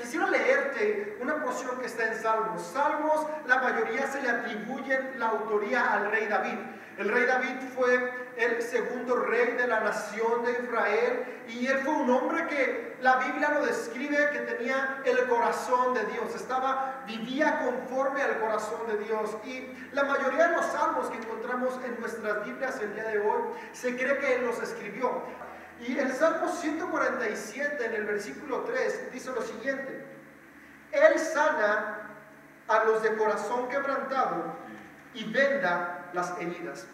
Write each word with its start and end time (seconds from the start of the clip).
quisiera 0.00 0.28
leerte 0.30 1.18
una 1.20 1.42
porción 1.42 1.78
que 1.78 1.86
está 1.86 2.06
en 2.06 2.14
Salmos. 2.20 2.62
Salmos, 2.62 3.26
la 3.46 3.58
mayoría 3.58 4.06
se 4.06 4.22
le 4.22 4.30
atribuyen 4.30 5.18
la 5.18 5.28
autoría 5.28 5.92
al 5.92 6.10
rey 6.10 6.26
David. 6.26 6.58
El 6.98 7.08
rey 7.08 7.24
David 7.24 7.56
fue 7.74 8.28
el 8.36 8.60
segundo 8.62 9.16
rey 9.16 9.52
de 9.52 9.66
la 9.66 9.80
nación 9.80 10.44
de 10.44 10.52
Israel 10.52 11.42
y 11.48 11.66
él 11.66 11.78
fue 11.78 11.94
un 11.94 12.10
hombre 12.10 12.46
que 12.46 12.96
la 13.00 13.16
Biblia 13.16 13.50
lo 13.52 13.64
describe 13.64 14.30
que 14.32 14.38
tenía 14.40 15.00
el 15.04 15.26
corazón 15.26 15.94
de 15.94 16.04
Dios, 16.06 16.34
estaba 16.34 17.02
vivía 17.06 17.60
conforme 17.64 18.22
al 18.22 18.38
corazón 18.38 18.86
de 18.86 18.98
Dios 19.04 19.34
y 19.44 19.66
la 19.92 20.04
mayoría 20.04 20.48
de 20.48 20.56
los 20.56 20.66
salmos 20.66 21.08
que 21.08 21.18
encontramos 21.18 21.78
en 21.84 21.98
nuestras 22.00 22.44
Biblias 22.44 22.78
el 22.80 22.94
día 22.94 23.04
de 23.04 23.18
hoy 23.18 23.42
se 23.72 23.96
cree 23.96 24.18
que 24.18 24.34
él 24.36 24.46
los 24.46 24.60
escribió. 24.60 25.22
Y 25.86 25.98
el 25.98 26.12
Salmo 26.12 26.52
147 26.52 27.84
en 27.84 27.94
el 27.94 28.04
versículo 28.04 28.60
3 28.60 29.12
dice 29.12 29.30
lo 29.32 29.42
siguiente: 29.42 30.04
Él 30.92 31.18
sana 31.18 32.10
a 32.68 32.84
los 32.84 33.02
de 33.02 33.16
corazón 33.16 33.68
quebrantado 33.68 34.54
y 35.14 35.24
venda 35.24 36.10
las 36.12 36.38
heridas. 36.38 36.86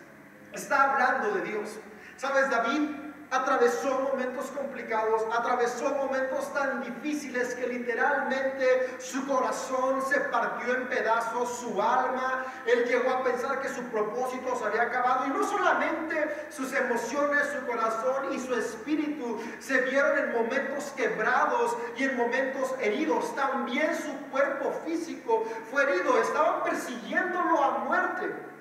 Está 0.53 0.93
hablando 0.93 1.35
de 1.35 1.43
Dios. 1.43 1.79
¿Sabes? 2.17 2.49
David 2.49 3.06
atravesó 3.31 4.01
momentos 4.01 4.47
complicados, 4.47 5.23
atravesó 5.37 5.91
momentos 5.95 6.53
tan 6.55 6.83
difíciles 6.83 7.55
que 7.55 7.67
literalmente 7.67 8.97
su 8.99 9.27
corazón 9.27 10.03
se 10.03 10.21
partió 10.21 10.77
en 10.77 10.89
pedazos, 10.89 11.59
su 11.59 11.81
alma, 11.81 12.45
él 12.67 12.85
llegó 12.85 13.11
a 13.11 13.25
pensar 13.25 13.61
que 13.61 13.69
su 13.69 13.83
propósito 13.85 14.57
se 14.57 14.65
había 14.65 14.83
acabado 14.83 15.27
y 15.27 15.31
no 15.31 15.45
solamente 15.45 16.47
sus 16.51 16.73
emociones, 16.73 17.49
su 17.59 17.67
corazón 17.67 18.33
y 18.33 18.41
su 18.41 18.55
espíritu 18.55 19.41
se 19.59 19.81
vieron 19.83 20.19
en 20.19 20.33
momentos 20.33 20.93
quebrados 20.97 21.77
y 21.97 22.05
en 22.05 22.17
momentos 22.17 22.75
heridos, 22.81 23.35
también 23.35 23.97
su 23.97 24.31
cuerpo 24.31 24.73
físico 24.85 25.45
fue 25.71 25.83
herido, 25.83 26.21
estaban 26.21 26.63
persiguiéndolo 26.63 27.63
a 27.63 27.79
muerte. 27.79 28.56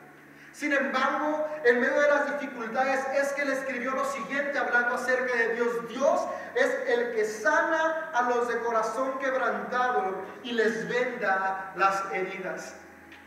Sin 0.56 0.72
embargo, 0.72 1.46
en 1.66 1.82
medio 1.82 2.00
de 2.00 2.08
las 2.08 2.40
dificultades 2.40 3.02
es 3.14 3.34
que 3.34 3.42
él 3.42 3.50
escribió 3.50 3.92
lo 3.92 4.06
siguiente 4.06 4.58
hablando 4.58 4.96
acerca 4.96 5.36
de 5.36 5.56
Dios. 5.56 5.90
Dios 5.90 6.22
es 6.56 6.70
el 6.88 7.14
que 7.14 7.26
sana 7.26 8.10
a 8.14 8.22
los 8.30 8.48
de 8.48 8.60
corazón 8.60 9.20
quebrantado 9.20 10.16
y 10.44 10.54
les 10.54 10.88
venda 10.88 11.74
las 11.76 12.06
heridas. 12.14 12.74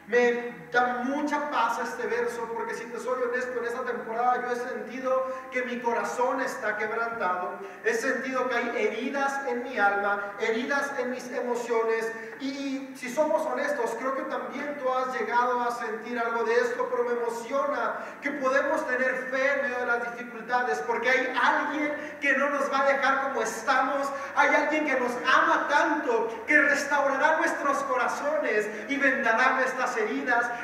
Me 0.09 0.55
da 0.73 1.03
mucha 1.05 1.51
paz 1.51 1.79
este 1.83 2.07
verso 2.07 2.49
porque 2.55 2.75
si 2.75 2.85
te 2.85 2.99
soy 2.99 3.23
honesto, 3.23 3.59
en 3.59 3.67
esta 3.67 3.83
temporada 3.83 4.43
yo 4.43 4.53
he 4.53 4.57
sentido 4.57 5.27
que 5.51 5.63
mi 5.65 5.81
corazón 5.81 6.41
está 6.41 6.79
quebrantado, 6.79 7.59
he 7.85 7.93
sentido 7.93 8.49
que 8.49 8.57
hay 8.57 8.87
heridas 8.87 9.47
en 9.49 9.65
mi 9.65 9.79
alma, 9.79 10.33
heridas 10.41 10.93
en 10.99 11.11
mis 11.11 11.31
emociones. 11.33 12.11
Y 12.41 12.95
si 12.97 13.13
somos 13.13 13.45
honestos, 13.47 13.97
creo 13.99 14.15
que 14.15 14.23
también 14.23 14.79
tú 14.79 14.91
has 14.91 15.13
llegado 15.19 15.61
a 15.61 15.73
sentir 15.73 16.19
algo 16.19 16.45
de 16.45 16.55
esto, 16.55 16.89
pero 16.91 17.05
me 17.05 17.13
emociona 17.21 17.97
que 18.23 18.31
podemos 18.31 18.87
tener 18.87 19.15
fe 19.31 19.55
en 19.55 19.63
medio 19.63 19.79
de 19.81 19.87
las 19.87 20.17
dificultades 20.17 20.79
porque 20.87 21.11
hay 21.11 21.35
alguien 21.43 22.17
que 22.21 22.33
no 22.37 22.49
nos 22.51 22.73
va 22.73 22.81
a 22.81 22.93
dejar 22.93 23.23
como 23.25 23.43
estamos, 23.43 24.09
hay 24.37 24.55
alguien 24.55 24.87
que 24.87 24.99
nos 24.99 25.13
ama 25.27 25.67
tanto 25.69 26.45
que 26.47 26.59
restaurará 26.59 27.39
nuestros 27.39 27.79
corazones 27.85 28.69
y 28.89 28.97
vendará 28.97 29.55
nuestras 29.55 29.98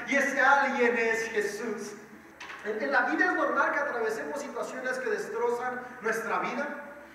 y 0.07 0.17
ese 0.17 0.41
alguien 0.41 0.97
es 0.97 1.29
Jesús. 1.31 1.93
En 2.65 2.91
la 2.91 3.03
vida 3.03 3.27
es 3.27 3.33
normal 3.35 3.73
que 3.73 3.81
atravesemos 3.81 4.41
situaciones 4.41 4.99
que 4.99 5.11
destrozan 5.11 5.81
nuestra 6.01 6.39
vida, 6.39 6.67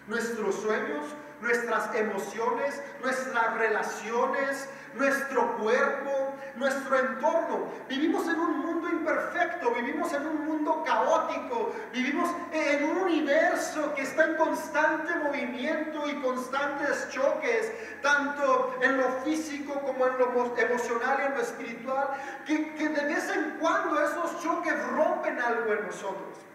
nuestros 0.07 0.55
sueños, 0.61 1.05
nuestras 1.41 1.95
emociones, 1.95 2.81
nuestras 3.01 3.53
relaciones, 3.55 4.69
nuestro 4.95 5.57
cuerpo, 5.57 6.33
nuestro 6.55 6.99
entorno. 6.99 7.67
Vivimos 7.87 8.27
en 8.27 8.39
un 8.39 8.59
mundo 8.59 8.89
imperfecto, 8.89 9.71
vivimos 9.71 10.13
en 10.13 10.25
un 10.25 10.45
mundo 10.45 10.83
caótico, 10.85 11.73
vivimos 11.93 12.29
en 12.51 12.83
un 12.83 12.97
universo 12.97 13.93
que 13.95 14.03
está 14.03 14.25
en 14.25 14.35
constante 14.35 15.15
movimiento 15.15 16.07
y 16.09 16.15
constantes 16.21 17.09
choques, 17.09 17.71
tanto 18.01 18.75
en 18.81 18.97
lo 18.97 19.09
físico 19.23 19.73
como 19.81 20.07
en 20.07 20.17
lo 20.17 20.55
emocional 20.57 21.17
y 21.21 21.25
en 21.25 21.33
lo 21.33 21.41
espiritual, 21.41 22.07
que, 22.45 22.73
que 22.75 22.89
de 22.89 23.05
vez 23.05 23.29
en 23.29 23.57
cuando 23.59 23.99
esos 24.03 24.41
choques 24.41 24.73
rompen 24.89 25.39
algo 25.39 25.73
en 25.73 25.85
nosotros. 25.85 26.49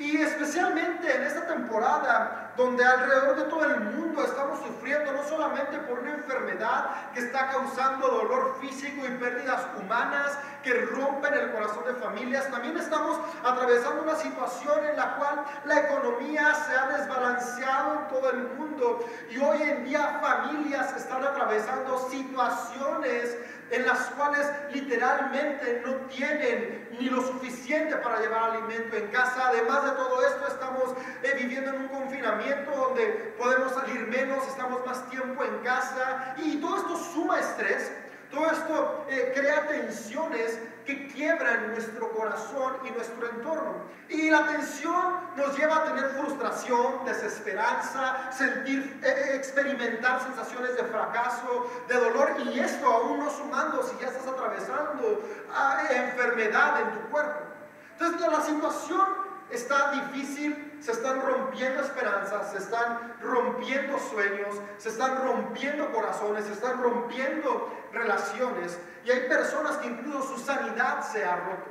Y 0.00 0.16
especialmente 0.16 1.14
en 1.14 1.24
esta 1.24 1.46
temporada 1.46 2.52
donde 2.56 2.82
alrededor 2.82 3.36
de 3.36 3.42
todo 3.44 3.66
el 3.66 3.80
mundo 3.80 4.24
estamos 4.24 4.58
sufriendo 4.60 5.12
no 5.12 5.22
solamente 5.24 5.76
por 5.80 5.98
una 5.98 6.14
enfermedad 6.14 7.12
que 7.12 7.20
está 7.20 7.50
causando 7.50 8.08
dolor 8.08 8.56
físico 8.62 9.04
y 9.06 9.10
pérdidas 9.18 9.60
humanas 9.78 10.38
que 10.62 10.72
rompen 10.86 11.34
el 11.34 11.52
corazón 11.52 11.84
de 11.84 11.92
familias, 11.94 12.50
también 12.50 12.78
estamos 12.78 13.18
atravesando 13.44 14.02
una 14.02 14.16
situación 14.16 14.86
en 14.86 14.96
la 14.96 15.16
cual 15.16 15.44
la 15.66 15.80
economía 15.80 16.54
se 16.54 16.74
ha 16.74 16.98
desbalanceado 16.98 18.00
en 18.00 18.08
todo 18.08 18.30
el 18.30 18.42
mundo. 18.56 19.04
Y 19.30 19.36
hoy 19.36 19.62
en 19.62 19.84
día 19.84 20.18
familias 20.22 20.96
están 20.96 21.24
atravesando 21.24 22.08
situaciones 22.08 23.36
en 23.70 23.86
las 23.86 23.98
cuales 24.10 24.46
literalmente 24.72 25.82
no 25.84 25.94
tienen 26.06 26.88
ni 26.98 27.08
lo 27.08 27.22
suficiente 27.22 27.96
para 27.96 28.20
llevar 28.20 28.50
alimento 28.50 28.96
en 28.96 29.06
casa. 29.08 29.48
Además 29.48 29.84
de 29.84 29.90
todo 29.92 30.26
esto, 30.26 30.46
estamos 30.48 30.94
eh, 31.22 31.34
viviendo 31.40 31.70
en 31.70 31.82
un 31.82 31.88
confinamiento 31.88 32.70
donde 32.70 33.34
podemos 33.38 33.72
salir 33.72 34.06
menos, 34.08 34.46
estamos 34.48 34.84
más 34.84 35.08
tiempo 35.08 35.44
en 35.44 35.58
casa 35.58 36.34
y 36.38 36.56
todo 36.56 36.76
esto 36.78 36.96
suma 36.96 37.38
estrés. 37.38 37.92
Todo 38.30 38.46
esto 38.50 39.06
eh, 39.08 39.32
crea 39.34 39.66
tensiones 39.66 40.58
que 40.90 41.06
quiebran 41.06 41.68
nuestro 41.68 42.10
corazón 42.10 42.74
y 42.84 42.90
nuestro 42.90 43.30
entorno. 43.30 43.84
Y 44.08 44.28
la 44.28 44.44
tensión 44.46 45.20
nos 45.36 45.56
lleva 45.56 45.76
a 45.76 45.84
tener 45.84 46.10
frustración, 46.10 47.04
desesperanza, 47.04 48.32
sentir, 48.32 49.00
eh, 49.04 49.36
experimentar 49.36 50.20
sensaciones 50.22 50.74
de 50.76 50.82
fracaso, 50.84 51.70
de 51.86 51.94
dolor 51.94 52.34
y 52.44 52.58
esto 52.58 52.86
aún 52.86 53.20
no 53.20 53.30
sumando 53.30 53.82
si 53.84 53.96
ya 54.00 54.08
estás 54.08 54.26
atravesando 54.26 55.22
ah, 55.54 55.82
enfermedad 55.90 56.80
en 56.80 56.90
tu 56.90 57.08
cuerpo. 57.10 57.40
Entonces 57.92 58.32
la 58.32 58.40
situación 58.40 59.06
está 59.50 59.92
difícil, 59.92 60.69
se 60.80 60.92
están 60.92 61.20
rompiendo 61.22 61.82
esperanzas, 61.82 62.52
se 62.52 62.58
están 62.58 63.14
rompiendo 63.20 63.98
sueños, 63.98 64.60
se 64.78 64.88
están 64.88 65.22
rompiendo 65.22 65.92
corazones, 65.92 66.46
se 66.46 66.52
están 66.52 66.82
rompiendo 66.82 67.72
relaciones 67.92 68.78
y 69.04 69.10
hay 69.10 69.28
personas 69.28 69.76
que 69.78 69.88
incluso 69.88 70.36
su 70.36 70.38
sanidad 70.38 71.02
se 71.02 71.24
ha 71.24 71.36
roto. 71.36 71.70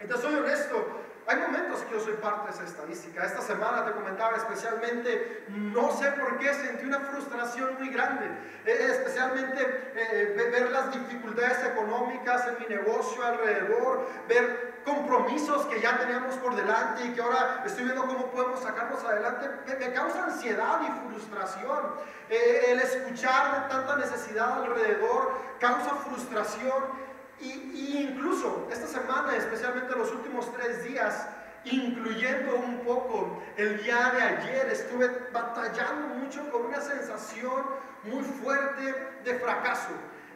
Entonces 0.00 0.30
soy 0.30 0.38
honesto, 0.38 0.86
hay 1.28 1.36
momentos 1.36 1.82
que 1.82 1.92
yo 1.92 2.00
soy 2.00 2.14
parte 2.14 2.48
de 2.48 2.54
esa 2.54 2.64
estadística. 2.64 3.22
Esta 3.22 3.42
semana 3.42 3.84
te 3.84 3.92
comentaba 3.92 4.38
especialmente, 4.38 5.44
no 5.48 5.92
sé 5.92 6.10
por 6.12 6.38
qué 6.38 6.54
sentí 6.54 6.86
una 6.86 7.00
frustración 7.00 7.76
muy 7.78 7.90
grande, 7.90 8.24
eh, 8.64 8.88
especialmente 8.90 9.92
eh, 9.94 10.50
ver 10.50 10.70
las 10.70 10.90
dificultades 10.90 11.62
económicas 11.66 12.48
en 12.48 12.58
mi 12.60 12.74
negocio 12.74 13.22
alrededor, 13.22 14.08
ver 14.26 14.78
compromisos 14.86 15.66
que 15.66 15.82
ya 15.82 15.98
teníamos 15.98 16.34
por 16.36 16.56
delante 16.56 17.04
y 17.04 17.10
que 17.10 17.20
ahora 17.20 17.62
estoy 17.66 17.84
viendo 17.84 18.06
cómo 18.06 18.30
podemos 18.30 18.60
sacarlos 18.60 19.04
adelante, 19.04 19.50
me, 19.78 19.92
causa 19.92 20.24
ansiedad 20.24 20.80
y 20.80 21.10
frustración. 21.10 21.78
Eh, 22.30 22.68
el 22.68 22.80
escuchar 22.80 23.68
tanta 23.68 23.96
necesidad 23.96 24.62
alrededor 24.62 25.32
causa 25.60 25.90
frustración 26.06 27.07
y, 27.40 28.08
incluso 28.08 28.68
esta 28.70 28.86
semana, 28.86 29.36
especialmente 29.36 29.94
los 29.94 30.10
últimos 30.12 30.52
tres 30.54 30.84
días, 30.84 31.26
incluyendo 31.64 32.56
un 32.56 32.80
poco 32.80 33.42
el 33.56 33.82
día 33.82 34.10
de 34.10 34.22
ayer, 34.22 34.68
estuve 34.70 35.08
batallando 35.32 36.14
mucho 36.16 36.50
con 36.50 36.66
una 36.66 36.80
sensación 36.80 37.64
muy 38.04 38.22
fuerte 38.22 38.94
de 39.24 39.34
fracaso. 39.38 39.90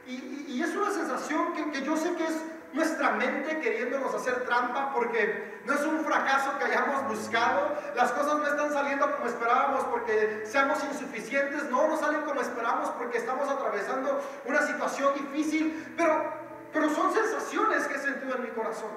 Y, 0.06 0.60
es 0.62 0.76
una 0.76 0.90
sensación 0.90 1.54
que, 1.54 1.70
que, 1.70 1.82
yo 1.82 1.96
sé 1.96 2.14
que 2.14 2.25
es 2.25 2.43
nuestra 2.72 3.12
mente 3.12 3.60
queriéndonos 3.60 4.14
hacer 4.14 4.44
trampa 4.44 4.93
porque 4.94 5.60
no 5.64 5.75
es 5.75 5.81
un 5.84 6.05
fracaso 6.05 6.58
que 6.58 6.64
hayamos 6.64 7.08
buscado, 7.08 7.76
las 7.94 8.10
cosas 8.12 8.38
no 8.38 8.46
están 8.46 8.72
saliendo 8.72 9.10
como 9.14 9.26
esperábamos 9.26 9.84
porque 9.84 10.44
seamos 10.46 10.82
insuficientes, 10.84 11.64
no, 11.70 11.88
no 11.88 11.96
salen 11.96 12.22
como 12.22 12.40
esperamos 12.40 12.90
porque 12.90 13.19
estamos 13.19 13.48
atravesando 13.48 14.22
una 14.44 14.62
situación 14.62 15.14
difícil, 15.14 15.94
pero 15.96 16.41
pero 16.72 16.88
son 16.94 17.12
sensaciones 17.12 17.86
que 17.86 17.94
he 17.94 17.98
sentido 17.98 18.36
en 18.36 18.42
mi 18.42 18.48
corazón. 18.48 18.90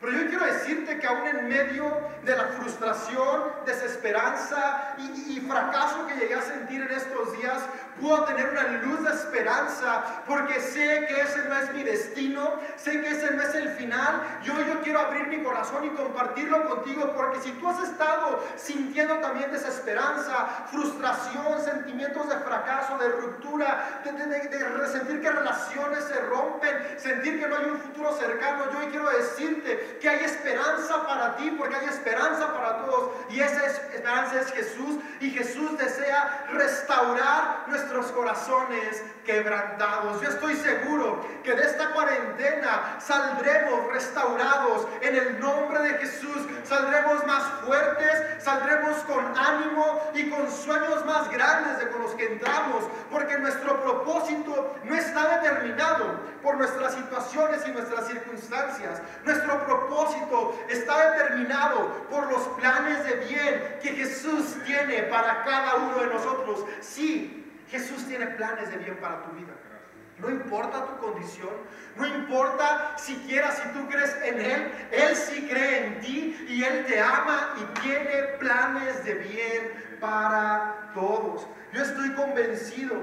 Pero 0.00 0.12
yo 0.12 0.28
quiero 0.28 0.44
decirte 0.44 0.98
que 1.00 1.06
aún 1.08 1.26
en 1.26 1.48
medio 1.48 1.84
de 2.24 2.36
la 2.36 2.44
frustración, 2.48 3.52
desesperanza 3.66 4.94
y, 4.98 5.40
fracaso 5.40 6.06
que 6.06 6.14
llegué 6.14 6.34
a 6.34 6.42
sentir 6.42 6.82
en 6.82 6.90
estos 6.90 7.32
días, 7.36 7.62
puedo 8.00 8.24
tener 8.24 8.48
una 8.48 8.62
luz 8.82 9.04
de 9.04 9.10
esperanza 9.10 10.22
porque 10.26 10.60
sé 10.60 11.06
que 11.06 11.20
ese 11.20 11.44
no 11.48 11.56
es 11.56 11.72
mi 11.72 11.82
destino, 11.82 12.54
sé 12.76 13.00
que 13.00 13.08
ese 13.08 13.32
no 13.32 13.42
es 13.42 13.54
el 13.54 13.70
final. 13.70 14.22
Yo, 14.42 14.54
yo 14.66 14.80
quiero 14.82 15.00
abrir 15.00 15.26
mi 15.28 15.42
corazón 15.42 15.84
y 15.84 15.90
compartirlo 15.90 16.68
contigo 16.68 17.12
porque 17.16 17.40
si 17.40 17.52
tú 17.52 17.68
has 17.68 17.82
estado 17.82 18.44
sintiendo 18.56 19.16
también 19.18 19.50
desesperanza, 19.50 20.66
frustración, 20.70 21.62
sentimientos 21.62 22.28
de 22.28 22.36
fracaso, 22.36 22.98
de 22.98 23.08
ruptura, 23.08 24.02
de, 24.04 24.12
de, 24.12 24.88
sentir 24.88 25.20
que 25.20 25.30
relaciones 25.30 26.04
se 26.04 26.20
rompen, 26.20 26.98
sentir 26.98 27.40
que 27.40 27.48
no 27.48 27.56
hay 27.56 27.66
un 27.66 27.78
futuro 27.78 28.12
cercano, 28.16 28.64
yo 28.72 28.90
quiero 28.90 29.10
decirte 29.10 29.98
que 30.00 30.08
hay 30.08 30.24
esperanza 30.24 31.06
para 31.06 31.36
ti 31.36 31.50
porque 31.58 31.76
hay 31.76 31.86
esperanza 31.86 32.52
para 32.54 32.78
todos 32.78 33.12
y 33.30 33.40
esa 33.40 33.66
esperanza 33.66 34.40
es 34.40 34.52
Jesús 34.52 34.98
y 35.20 35.30
Jesús 35.30 35.76
desea 35.78 36.46
restaurar 36.52 37.64
nuestros 37.88 38.12
corazones 38.12 39.02
quebrantados. 39.24 40.20
Yo 40.20 40.28
estoy 40.28 40.56
seguro 40.56 41.24
que 41.42 41.54
de 41.54 41.62
esta 41.62 41.92
cuarentena 41.92 42.96
saldremos 43.00 43.90
restaurados 43.92 44.86
en 45.00 45.16
el 45.16 45.40
nombre 45.40 45.80
de 45.82 45.90
Jesús. 45.98 46.46
Saldremos 46.64 47.26
más 47.26 47.44
fuertes, 47.64 48.42
saldremos 48.42 48.98
con 49.04 49.24
ánimo 49.36 50.10
y 50.14 50.28
con 50.28 50.50
sueños 50.50 51.04
más 51.06 51.30
grandes 51.30 51.78
de 51.78 51.88
con 51.88 52.02
los 52.02 52.12
que 52.12 52.32
entramos, 52.32 52.84
porque 53.10 53.38
nuestro 53.38 53.82
propósito 53.82 54.76
no 54.84 54.94
está 54.94 55.40
determinado 55.40 56.20
por 56.42 56.56
nuestras 56.56 56.94
situaciones 56.94 57.66
y 57.66 57.72
nuestras 57.72 58.06
circunstancias. 58.06 59.00
Nuestro 59.24 59.64
propósito 59.64 60.58
está 60.68 61.12
determinado 61.12 61.88
por 62.10 62.30
los 62.30 62.42
planes 62.60 63.04
de 63.04 63.14
bien 63.26 63.78
que 63.82 63.90
Jesús 63.90 64.56
tiene 64.66 65.04
para 65.04 65.42
cada 65.44 65.76
uno 65.76 65.98
de 66.00 66.06
nosotros. 66.08 66.64
Sí, 66.80 67.47
Jesús 67.68 68.06
tiene 68.06 68.26
planes 68.26 68.70
de 68.70 68.78
bien 68.78 68.96
para 68.96 69.22
tu 69.22 69.30
vida. 69.32 69.52
No 70.18 70.30
importa 70.30 70.84
tu 70.84 70.96
condición, 70.98 71.50
no 71.94 72.04
importa 72.04 72.96
siquiera 72.98 73.52
si 73.52 73.68
tú 73.68 73.88
crees 73.88 74.16
en 74.24 74.40
Él, 74.40 74.88
Él 74.90 75.14
sí 75.14 75.46
cree 75.48 75.86
en 75.86 76.00
ti 76.00 76.46
y 76.48 76.64
Él 76.64 76.86
te 76.86 77.00
ama 77.00 77.54
y 77.56 77.80
tiene 77.80 78.22
planes 78.40 79.04
de 79.04 79.14
bien 79.14 79.96
para 80.00 80.90
todos. 80.94 81.46
Yo 81.72 81.82
estoy 81.82 82.12
convencido 82.14 82.96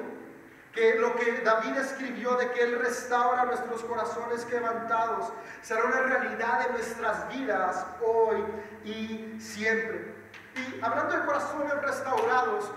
que 0.73 0.95
lo 0.95 1.15
que 1.15 1.39
David 1.39 1.77
escribió 1.77 2.35
de 2.35 2.51
que 2.51 2.63
Él 2.63 2.79
restaura 2.79 3.45
nuestros 3.45 3.81
corazones 3.85 4.43
quebrantados 4.43 5.31
será 5.61 5.85
una 5.85 6.01
realidad 6.01 6.67
de 6.67 6.73
nuestras 6.73 7.29
vidas 7.29 7.85
hoy 8.05 8.43
y 8.83 9.39
siempre. 9.39 10.13
Y 10.53 10.83
hablando 10.83 11.15
de 11.15 11.25
corazones 11.25 11.81
restaurados, 11.81 12.71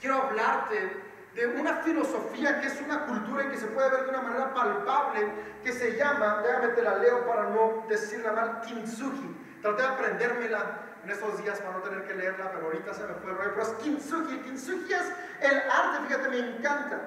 quiero 0.00 0.22
hablarte 0.22 1.08
de 1.34 1.46
una 1.46 1.76
filosofía 1.76 2.60
que 2.60 2.66
es 2.66 2.80
una 2.80 3.06
cultura 3.06 3.44
y 3.44 3.48
que 3.48 3.58
se 3.58 3.66
puede 3.66 3.90
ver 3.90 4.04
de 4.04 4.08
una 4.10 4.22
manera 4.22 4.54
palpable, 4.54 5.28
que 5.62 5.72
se 5.72 5.96
llama, 5.96 6.42
déjame 6.42 6.68
te 6.68 6.82
la 6.82 6.96
leo 6.96 7.26
para 7.26 7.44
no 7.44 7.84
decirla 7.88 8.32
mal, 8.32 8.60
kintsugi. 8.62 9.36
Traté 9.62 9.82
de 9.82 9.88
aprendérmela 9.88 10.80
en 11.04 11.10
estos 11.10 11.42
días 11.42 11.60
para 11.60 11.78
no 11.78 11.82
tener 11.82 12.04
que 12.04 12.14
leerla, 12.14 12.50
pero 12.52 12.66
ahorita 12.66 12.94
se 12.94 13.04
me 13.04 13.14
fue 13.14 13.30
el 13.30 13.38
rollo. 13.38 13.50
Pero 13.54 13.62
es 13.62 13.72
kintsugi. 13.82 14.38
Kintsugi 14.38 14.92
es 14.92 15.12
el 15.40 15.58
arte, 15.70 16.06
fíjate, 16.06 16.28
me 16.28 16.38
encanta. 16.38 17.00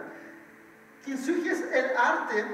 Kintsugi 1.04 1.50
es 1.50 1.62
el 1.74 1.98
arte 1.98 2.46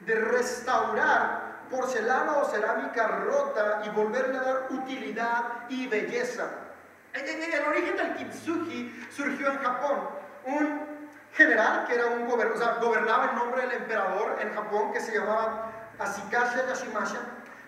de 0.00 0.14
restaurar 0.14 1.46
porcelana 1.70 2.38
o 2.38 2.44
cerámica 2.44 3.06
rota 3.08 3.82
y 3.84 3.88
volverle 3.90 4.38
a 4.38 4.42
dar 4.42 4.66
utilidad 4.70 5.68
y 5.68 5.86
belleza. 5.88 6.48
El 7.16 7.64
origen 7.64 7.96
del 7.96 8.14
kintsugi 8.14 9.08
surgió 9.10 9.50
en 9.50 9.58
Japón. 9.58 10.08
Un 10.44 10.80
general 11.32 11.86
que 11.86 11.94
era 11.94 12.06
un 12.06 12.28
o 12.30 12.56
sea, 12.56 12.78
gobernaba 12.80 13.30
en 13.30 13.36
nombre 13.36 13.62
del 13.62 13.72
emperador 13.72 14.36
en 14.40 14.54
Japón 14.54 14.92
que 14.92 15.00
se 15.00 15.18
llamaba 15.18 15.72
Ashikashi 15.98 16.58
Yashimasha. 16.68 17.20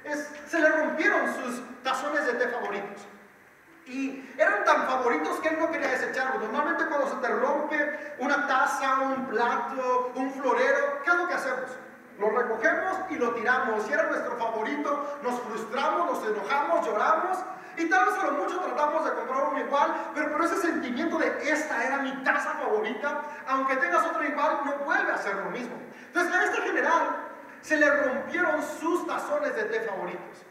Es, 0.04 0.30
se 0.46 0.60
le 0.60 0.68
rompieron 0.68 1.34
sus 1.34 1.62
tazones 1.82 2.26
de 2.26 2.34
té 2.34 2.48
favoritos. 2.48 3.06
Y 3.86 4.30
eran 4.36 4.64
tan 4.64 4.86
favoritos 4.86 5.40
que 5.40 5.48
él 5.48 5.58
no 5.58 5.70
quería 5.70 5.88
desecharlos. 5.88 6.42
Normalmente 6.42 6.86
cuando 6.86 7.08
se 7.08 7.16
te 7.16 7.28
rompe 7.28 8.14
una 8.18 8.46
taza, 8.46 9.00
un 9.00 9.26
plato, 9.28 10.12
un 10.14 10.30
florero, 10.32 11.02
¿qué 11.04 11.10
es 11.10 11.16
lo 11.16 11.26
que 11.26 11.34
hacemos? 11.34 11.70
Lo 12.18 12.30
recogemos 12.30 12.98
y 13.08 13.14
lo 13.14 13.32
tiramos. 13.32 13.84
Si 13.84 13.92
era 13.92 14.04
nuestro 14.04 14.36
favorito, 14.36 15.18
nos 15.22 15.40
frustramos, 15.40 16.12
nos 16.12 16.30
enojamos, 16.30 16.86
lloramos 16.86 17.38
y 17.78 17.88
tal 17.88 18.06
vez 18.06 18.18
a 18.18 18.26
lo 18.26 18.32
mucho 18.32 18.58
tratamos 18.58 19.04
de 19.04 19.12
comprar 19.12 19.48
uno 19.50 19.60
igual, 19.60 19.94
pero 20.14 20.32
por 20.32 20.44
ese 20.44 20.56
sentimiento 20.56 21.16
de 21.18 21.50
esta 21.50 21.84
era 21.84 21.98
mi 21.98 22.12
taza 22.24 22.50
favorita, 22.54 23.22
aunque 23.46 23.76
tengas 23.76 24.06
otro 24.06 24.24
igual, 24.24 24.60
no 24.64 24.84
vuelve 24.84 25.12
a 25.12 25.18
ser 25.18 25.36
lo 25.36 25.50
mismo. 25.50 25.76
Entonces 26.06 26.34
a 26.34 26.44
este 26.44 26.62
general 26.62 27.16
se 27.60 27.76
le 27.76 27.90
rompieron 27.90 28.62
sus 28.80 29.06
tazones 29.06 29.54
de 29.54 29.64
té 29.64 29.80
favoritos. 29.82 30.47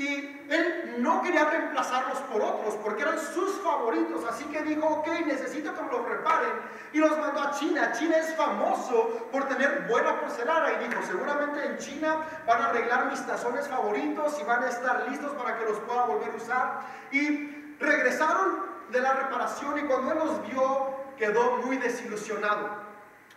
Y 0.00 0.46
él 0.48 0.94
no 1.00 1.20
quería 1.20 1.44
reemplazarlos 1.44 2.20
por 2.20 2.40
otros 2.40 2.74
porque 2.76 3.02
eran 3.02 3.18
sus 3.18 3.60
favoritos. 3.60 4.24
Así 4.24 4.44
que 4.44 4.62
dijo, 4.62 4.86
ok, 4.86 5.06
necesito 5.26 5.74
que 5.74 5.82
me 5.82 5.92
los 5.92 6.08
reparen. 6.08 6.52
Y 6.94 6.98
los 7.00 7.18
mandó 7.18 7.42
a 7.42 7.50
China. 7.50 7.92
China 7.92 8.16
es 8.16 8.34
famoso 8.34 9.28
por 9.30 9.46
tener 9.46 9.86
buena 9.90 10.18
porcelana. 10.18 10.72
Y 10.72 10.88
dijo, 10.88 11.02
seguramente 11.06 11.66
en 11.66 11.76
China 11.76 12.16
van 12.46 12.62
a 12.62 12.66
arreglar 12.70 13.10
mis 13.10 13.26
tazones 13.26 13.68
favoritos 13.68 14.40
y 14.40 14.44
van 14.44 14.64
a 14.64 14.70
estar 14.70 15.06
listos 15.06 15.32
para 15.32 15.58
que 15.58 15.66
los 15.66 15.78
pueda 15.80 16.04
volver 16.06 16.30
a 16.30 16.36
usar. 16.36 16.80
Y 17.12 17.74
regresaron 17.78 18.70
de 18.90 19.00
la 19.02 19.12
reparación 19.12 19.80
y 19.80 19.82
cuando 19.82 20.12
él 20.12 20.18
los 20.18 20.48
vio 20.48 20.96
quedó 21.18 21.58
muy 21.58 21.76
desilusionado. 21.76 22.70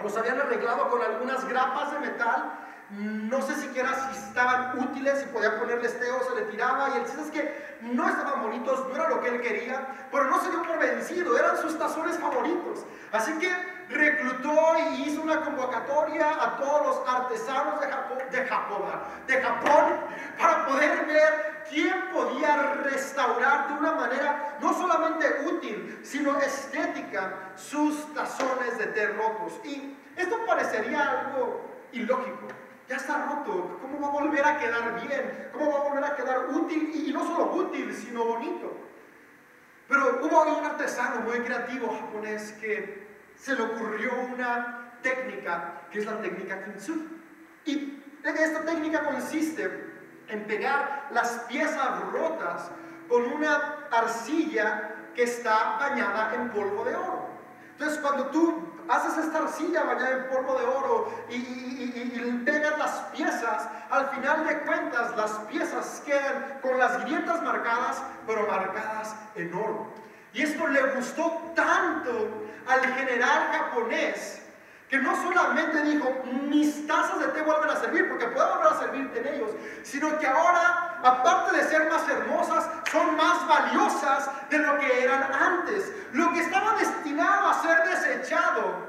Los 0.01 0.16
habían 0.16 0.39
arreglado 0.39 0.89
con 0.89 1.01
algunas 1.01 1.45
grapas 1.45 1.92
de 1.92 2.00
metal 2.00 2.62
no 2.98 3.42
sé 3.42 3.56
siquiera 3.56 3.94
si 3.95 4.19
estaban 4.19 4.78
útiles, 4.78 5.19
si 5.19 5.25
podía 5.28 5.60
ponerles 5.60 6.00
teo, 6.00 6.22
se 6.24 6.36
le 6.36 6.51
tiraba. 6.51 6.90
Y 6.90 7.00
el 7.00 7.06
chiste 7.06 7.22
es 7.22 7.31
que 7.31 7.78
no 7.81 8.07
estaban 8.07 8.44
bonitos, 8.44 8.88
no 8.88 8.95
era 8.95 9.10
lo 9.10 9.22
que 9.22 9.30
él 9.30 9.42
quería, 9.42 10.07
pero 10.12 10.25
no 10.25 10.40
se 10.42 10.51
dio 10.51 10.62
por 10.63 10.78
vencido, 10.78 11.38
eran 11.38 11.57
sus 11.57 11.78
tazones 11.78 12.19
favoritos. 12.19 12.86
Así 13.12 13.34
que 13.40 13.50
reclutó 13.90 14.54
y 14.92 15.04
hizo 15.04 15.22
una 15.22 15.42
convocatoria 15.42 16.30
a 16.30 16.57
todos 16.57 16.86
los 16.86 17.07
artesanos 17.07 17.81
de 17.81 17.88
Japón, 17.88 18.18
de 19.28 19.42
Japón, 19.42 19.84
para 20.38 20.66
poder 20.68 21.06
ver 21.06 21.63
quién 21.69 22.12
podía 22.12 22.74
restaurar 22.84 23.69
de 23.69 23.74
una 23.74 23.92
manera 23.94 24.57
no 24.62 24.74
solamente 24.74 25.25
útil, 25.45 26.00
sino 26.04 26.38
estética 26.40 27.51
sus 27.56 28.13
tazones 28.13 28.78
de 28.78 28.88
té. 28.88 29.10
Y 29.63 29.98
esto 30.16 30.38
parecería 30.45 31.10
algo 31.10 31.62
ilógico 31.92 32.62
ya 32.94 32.98
está 32.98 33.25
roto, 33.25 33.80
¿cómo 33.81 34.00
va 34.00 34.07
a 34.07 34.22
volver 34.22 34.45
a 34.45 34.60
quedar 34.60 35.01
bien? 35.01 35.50
¿Cómo 35.51 35.72
va 35.72 35.80
a 35.80 35.90
volver 35.90 36.04
a 36.04 36.16
quedar 36.16 36.45
útil? 36.51 36.92
Y, 36.94 37.12
no 37.12 37.25
solo 37.25 37.51
útil, 37.56 37.92
sino 37.92 38.24
bonito. 38.24 38.72
Pero 39.88 40.19
hubo 40.22 40.60
un 40.60 40.63
artesano 40.63 41.22
muy 41.22 41.40
creativo 41.40 41.88
japonés 42.00 42.51
que 42.62 43.07
se 43.36 43.56
le 43.56 43.63
ocurrió 43.63 44.12
una 44.31 44.92
técnica, 45.01 45.81
que 45.90 46.00
es 46.00 46.06
la 46.06 46.22
técnica 46.22 46.63
kintsugi. 46.66 47.07
Y 47.66 48.04
esta 48.23 48.64
técnica 48.64 49.06
consiste 49.06 49.92
en 50.28 50.44
pegar 50.45 51.07
las 51.12 51.31
piezas 51.50 52.00
rotas 52.12 52.69
con 53.09 53.23
una 53.23 53.88
arcilla 53.90 55.09
que 55.16 55.23
está 55.23 55.78
bañada 55.80 56.35
en 56.35 56.52
polvo 56.52 56.85
de 56.85 56.95
oro. 56.95 57.30
Entonces, 57.71 57.97
cuando 57.97 58.28
tú 58.28 58.62
haces 58.90 59.25
esta 59.25 59.40
arcilla 59.40 59.83
bañada 59.83 60.11
en 60.11 60.30
polvo 60.30 60.57
de 60.57 60.66
oro 60.66 61.25
y, 61.30 61.35
y, 61.35 62.42
pegas 62.45 62.78
las 62.78 62.92
piezas, 63.16 63.68
al 63.90 64.09
final 64.09 64.45
de 64.47 64.59
cuentas 64.59 65.16
las 65.16 65.31
piezas 65.49 66.02
quedan 66.06 66.59
con 66.61 66.78
las 66.78 67.04
grietas 67.06 67.42
marcadas, 67.42 68.02
pero 68.28 68.47
marcadas 68.47 69.16
en 69.35 69.54
oro. 69.54 69.87
Y 70.33 70.42
esto 70.42 70.68
le 70.68 70.81
gustó 70.95 71.52
tanto 71.56 72.30
al 72.68 72.81
general 72.81 73.49
japonés 73.52 74.43
que 74.94 75.00
no 75.00 75.16
solamente 75.16 75.81
dijo, 75.85 76.23
mis 76.47 76.85
tazas 76.85 77.19
de 77.19 77.26
té 77.30 77.42
vuelven 77.42 77.71
a 77.71 77.78
servir, 77.78 78.07
porque 78.09 78.28
puedo 78.28 78.47
volver 78.47 78.73
a 78.73 78.80
servirte 78.80 79.21
en 79.21 79.28
ellos, 79.28 79.50
sino 79.81 80.19
que 80.19 80.28
ahora, 80.28 81.00
aparte 81.02 81.57
de 81.57 81.64
ser 81.64 81.90
más 81.90 82.07
hermosas, 82.07 82.69
son 82.92 83.18
más 83.18 83.47
valiosas 83.47 84.30
de 84.52 84.59
lo 84.59 84.78
que 84.78 85.04
eran 85.04 85.33
antes. 85.33 85.92
Lo 86.12 86.31
que 86.31 86.42
estaba 86.42 86.78
destinado 86.78 87.47
a 87.47 87.64
ser 87.64 87.90
desechado, 87.90 88.88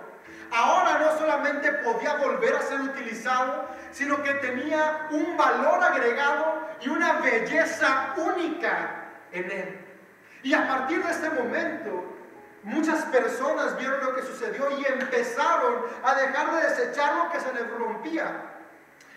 ahora 0.52 0.99
no 0.99 1.18
solamente 1.18 1.73
podía 1.73 2.16
volver 2.16 2.54
a 2.54 2.61
ser 2.61 2.82
utilizado, 2.82 3.66
sino 3.90 4.23
que 4.23 4.34
tenía 4.34 5.08
un 5.11 5.38
valor 5.38 5.82
agregado 5.82 6.68
y 6.82 6.90
una 6.90 7.14
belleza 7.20 8.12
única 8.18 9.06
en 9.32 9.50
él. 9.50 9.87
Y 10.42 10.52
a 10.52 10.68
partir 10.68 11.02
de 11.02 11.11
este 11.11 11.30
momento, 11.30 12.13
Muchas 12.64 13.04
personas 13.04 13.76
vieron 13.76 14.02
lo 14.02 14.14
que 14.16 14.23
sucedió 14.23 14.71
y 14.78 14.87
empezaron 14.87 15.85
a 16.02 16.14
dejar 16.14 16.54
de 16.54 16.68
desechar 16.68 17.14
lo 17.16 17.30
que 17.30 17.40
se 17.40 17.52
les 17.52 17.71
rompía 17.71 18.54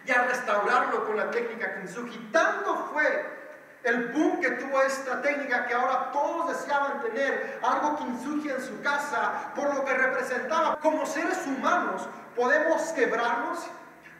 y 0.05 0.11
a 0.11 0.23
restaurarlo 0.23 1.05
con 1.05 1.15
la 1.15 1.31
técnica 1.31 1.75
Kintsugi. 1.75 2.29
Tanto 2.31 2.89
fue 2.91 3.37
el 3.83 4.09
boom 4.09 4.41
que 4.41 4.51
tuvo 4.51 4.81
esta 4.81 5.21
técnica 5.21 5.65
que 5.65 5.73
ahora 5.73 6.11
todos 6.11 6.49
deseaban 6.49 7.01
tener, 7.01 7.59
algo 7.63 7.97
insurge 8.05 8.53
en 8.53 8.61
su 8.61 8.81
casa, 8.81 9.53
por 9.55 9.73
lo 9.73 9.85
que 9.85 9.93
representaba. 9.93 10.77
Como 10.81 11.05
seres 11.05 11.45
humanos 11.45 12.05
podemos 12.35 12.81
quebrarnos, 12.91 13.59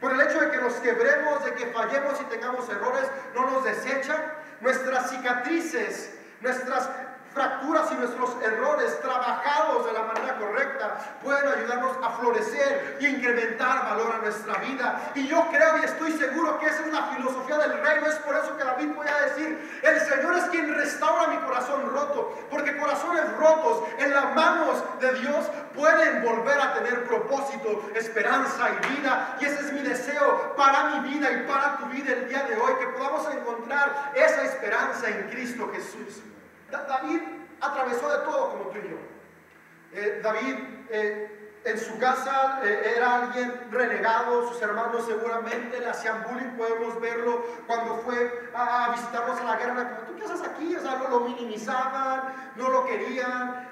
por 0.00 0.12
el 0.12 0.20
hecho 0.22 0.40
de 0.40 0.50
que 0.52 0.56
nos 0.58 0.72
quebremos, 0.74 1.44
de 1.44 1.52
que 1.54 1.66
fallemos 1.66 2.18
y 2.20 2.24
tengamos 2.24 2.66
errores, 2.70 3.10
no 3.34 3.50
nos 3.50 3.64
desechan. 3.64 4.22
Nuestras 4.60 5.10
cicatrices, 5.10 6.18
nuestras 6.40 6.88
fracturas 7.38 7.92
y 7.92 7.94
nuestros 7.94 8.30
errores 8.42 9.00
trabajados 9.00 9.86
de 9.86 9.92
la 9.92 10.02
manera 10.02 10.36
correcta 10.38 10.98
pueden 11.22 11.46
ayudarnos 11.46 11.96
a 12.02 12.10
florecer 12.18 12.98
y 13.00 13.06
incrementar 13.06 13.84
valor 13.84 14.16
a 14.16 14.18
nuestra 14.18 14.54
vida. 14.54 15.12
Y 15.14 15.28
yo 15.28 15.46
creo 15.48 15.78
y 15.78 15.84
estoy 15.84 16.12
seguro 16.18 16.58
que 16.58 16.66
esa 16.66 16.84
es 16.84 16.92
la 16.92 17.02
filosofía 17.14 17.58
del 17.58 17.78
reino. 17.80 18.08
Es 18.08 18.16
por 18.16 18.34
eso 18.34 18.56
que 18.56 18.64
David 18.64 18.88
puede 18.92 19.28
decir, 19.28 19.80
el 19.82 20.00
Señor 20.00 20.36
es 20.36 20.44
quien 20.46 20.74
restaura 20.74 21.28
mi 21.28 21.36
corazón 21.36 21.88
roto, 21.92 22.36
porque 22.50 22.76
corazones 22.76 23.32
rotos 23.36 23.84
en 23.98 24.12
las 24.12 24.34
manos 24.34 24.82
de 25.00 25.12
Dios 25.20 25.46
pueden 25.76 26.24
volver 26.24 26.60
a 26.60 26.74
tener 26.74 27.06
propósito, 27.06 27.88
esperanza 27.94 28.68
y 28.70 28.96
vida. 28.96 29.36
Y 29.40 29.44
ese 29.44 29.60
es 29.60 29.72
mi 29.72 29.82
deseo 29.82 30.56
para 30.56 30.96
mi 30.96 31.08
vida 31.08 31.30
y 31.30 31.46
para 31.46 31.76
tu 31.76 31.86
vida 31.86 32.14
el 32.14 32.28
día 32.28 32.42
de 32.42 32.56
hoy, 32.56 32.72
que 32.80 32.86
podamos 32.98 33.32
encontrar 33.32 34.12
esa 34.16 34.42
esperanza 34.42 35.08
en 35.08 35.28
Cristo 35.30 35.70
Jesús. 35.72 36.20
David 36.70 37.20
atravesó 37.60 38.10
de 38.10 38.18
todo 38.24 38.50
como 38.50 38.70
tú 38.70 38.78
y 38.78 38.90
yo. 38.90 38.96
Eh, 39.92 40.20
David 40.22 40.54
eh, 40.90 41.60
en 41.64 41.78
su 41.78 41.98
casa 41.98 42.60
eh, 42.62 42.94
era 42.96 43.24
alguien 43.24 43.68
renegado, 43.70 44.48
sus 44.48 44.60
hermanos 44.60 45.06
seguramente 45.06 45.80
le 45.80 45.88
hacían 45.88 46.24
bullying, 46.24 46.56
podemos 46.56 47.00
verlo 47.00 47.44
cuando 47.66 47.96
fue 47.96 48.50
a, 48.54 48.90
visitarnos 48.92 49.40
a 49.40 49.44
la 49.44 49.56
guerra, 49.56 50.00
¿tú 50.06 50.16
qué 50.16 50.24
haces 50.24 50.42
aquí? 50.42 50.76
O 50.76 50.80
sea, 50.80 51.08
lo, 51.08 51.20
minimizaban, 51.20 52.52
no 52.56 52.68
lo 52.68 52.84
querían, 52.84 53.70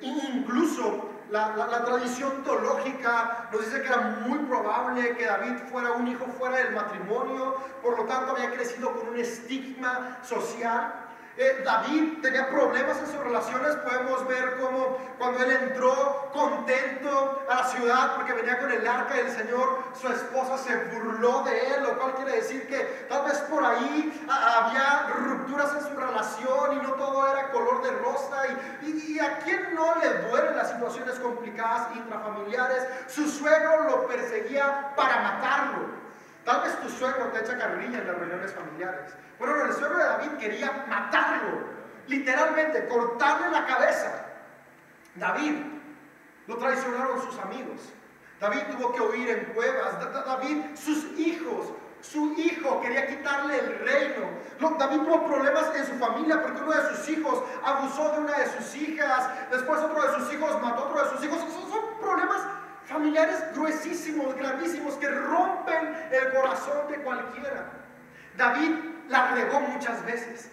incluso 0.00 1.10
la, 1.30 1.56
la, 1.56 1.84
tradición 1.84 2.42
teológica 2.44 3.48
nos 3.52 3.64
dice 3.64 3.82
que 3.82 3.88
era 3.88 4.00
muy 4.26 4.38
probable 4.40 5.16
que 5.16 5.24
David 5.24 5.56
fuera 5.70 5.92
un 5.92 6.06
hijo 6.06 6.26
fuera 6.38 6.58
del 6.58 6.72
matrimonio, 6.72 7.56
por 7.82 7.98
lo 7.98 8.04
tanto 8.04 8.32
había 8.32 8.50
crecido 8.52 8.92
con 8.92 9.08
un 9.08 9.16
estigma 9.16 10.18
social. 10.22 11.05
Eh, 11.38 11.60
David 11.62 12.22
tenía 12.22 12.48
problemas 12.48 12.96
en 12.98 13.06
sus 13.08 13.16
relaciones, 13.16 13.76
podemos 13.76 14.26
ver 14.26 14.56
cómo 14.58 14.96
cuando 15.18 15.44
él 15.44 15.50
entró 15.50 16.30
contento 16.32 17.42
a 17.50 17.56
la 17.56 17.64
ciudad 17.64 18.16
porque 18.16 18.32
venía 18.32 18.58
con 18.58 18.72
el 18.72 18.86
arca 18.86 19.16
del 19.16 19.30
Señor, 19.30 19.84
su 20.00 20.08
esposa 20.08 20.56
se 20.56 20.74
burló 20.94 21.42
de 21.42 21.74
él, 21.74 21.82
lo 21.82 21.98
cual 21.98 22.14
quiere 22.14 22.36
decir 22.36 22.66
que 22.66 23.06
tal 23.10 23.26
vez 23.26 23.36
por 23.50 23.62
ahí 23.62 24.26
había 24.30 25.08
rupturas 25.14 25.74
en 25.74 25.82
su 25.82 26.00
relación 26.00 26.72
y 26.72 26.76
no 26.76 26.92
todo 26.94 27.30
era 27.30 27.50
color 27.50 27.82
de 27.82 27.90
rosa. 27.98 28.42
Y, 28.82 29.12
y 29.12 29.20
a 29.20 29.38
quién 29.40 29.74
no 29.74 29.94
le 29.96 30.28
duelen 30.28 30.56
las 30.56 30.70
situaciones 30.70 31.16
complicadas 31.16 31.94
intrafamiliares, 31.96 32.82
su 33.08 33.28
suegro 33.28 33.84
lo 33.84 34.06
perseguía 34.06 34.94
para 34.96 35.20
matarlo. 35.20 36.05
Tal 36.46 36.62
vez 36.62 36.80
tu 36.80 36.88
suegro 36.88 37.26
te 37.32 37.40
echa 37.40 37.58
carrilla 37.58 37.98
en 37.98 38.06
las 38.06 38.18
reuniones 38.18 38.52
familiares. 38.52 39.12
Bueno, 39.36 39.64
el 39.64 39.72
suegro 39.72 39.98
de 39.98 40.04
David 40.04 40.30
quería 40.38 40.84
matarlo, 40.88 41.58
literalmente, 42.06 42.86
cortarle 42.86 43.50
la 43.50 43.66
cabeza. 43.66 44.26
David 45.16 45.56
lo 46.46 46.56
traicionaron 46.56 47.20
sus 47.20 47.36
amigos. 47.40 47.92
David 48.40 48.60
tuvo 48.70 48.92
que 48.92 49.00
huir 49.00 49.28
en 49.28 49.44
cuevas. 49.54 49.98
David, 50.24 50.76
sus 50.76 51.18
hijos, 51.18 51.72
su 52.00 52.32
hijo 52.34 52.80
quería 52.80 53.08
quitarle 53.08 53.58
el 53.58 53.78
reino. 53.80 54.28
David 54.78 55.00
tuvo 55.00 55.26
problemas 55.26 55.74
en 55.74 55.84
su 55.84 55.94
familia 55.94 56.42
porque 56.42 56.62
uno 56.62 56.70
de 56.70 56.94
sus 56.94 57.08
hijos 57.08 57.42
abusó 57.64 58.12
de 58.12 58.20
una 58.20 58.38
de 58.38 58.46
sus 58.52 58.72
hijas. 58.76 59.50
Después 59.50 59.80
otro 59.80 60.00
de 60.00 60.20
sus 60.20 60.32
hijos 60.32 60.62
mató 60.62 60.84
a 60.84 60.88
otro 60.90 61.04
de 61.04 61.10
sus 61.10 61.24
hijos. 61.24 61.40
son 61.40 62.00
problemas 62.00 62.40
familiares 62.86 63.42
gruesísimos, 63.54 64.34
grandísimos, 64.36 64.94
que 64.94 65.08
rompen 65.08 66.08
el 66.10 66.32
corazón 66.32 66.88
de 66.90 66.96
cualquiera. 66.98 67.72
David 68.36 68.72
la 69.08 69.32
regó 69.32 69.60
muchas 69.60 70.04
veces. 70.04 70.50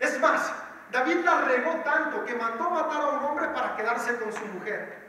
Es 0.00 0.20
más, 0.20 0.52
David 0.90 1.24
la 1.24 1.42
regó 1.42 1.72
tanto 1.84 2.24
que 2.24 2.34
mandó 2.34 2.70
matar 2.70 3.02
a 3.02 3.08
un 3.08 3.24
hombre 3.24 3.48
para 3.48 3.76
quedarse 3.76 4.16
con 4.16 4.32
su 4.32 4.44
mujer. 4.46 5.08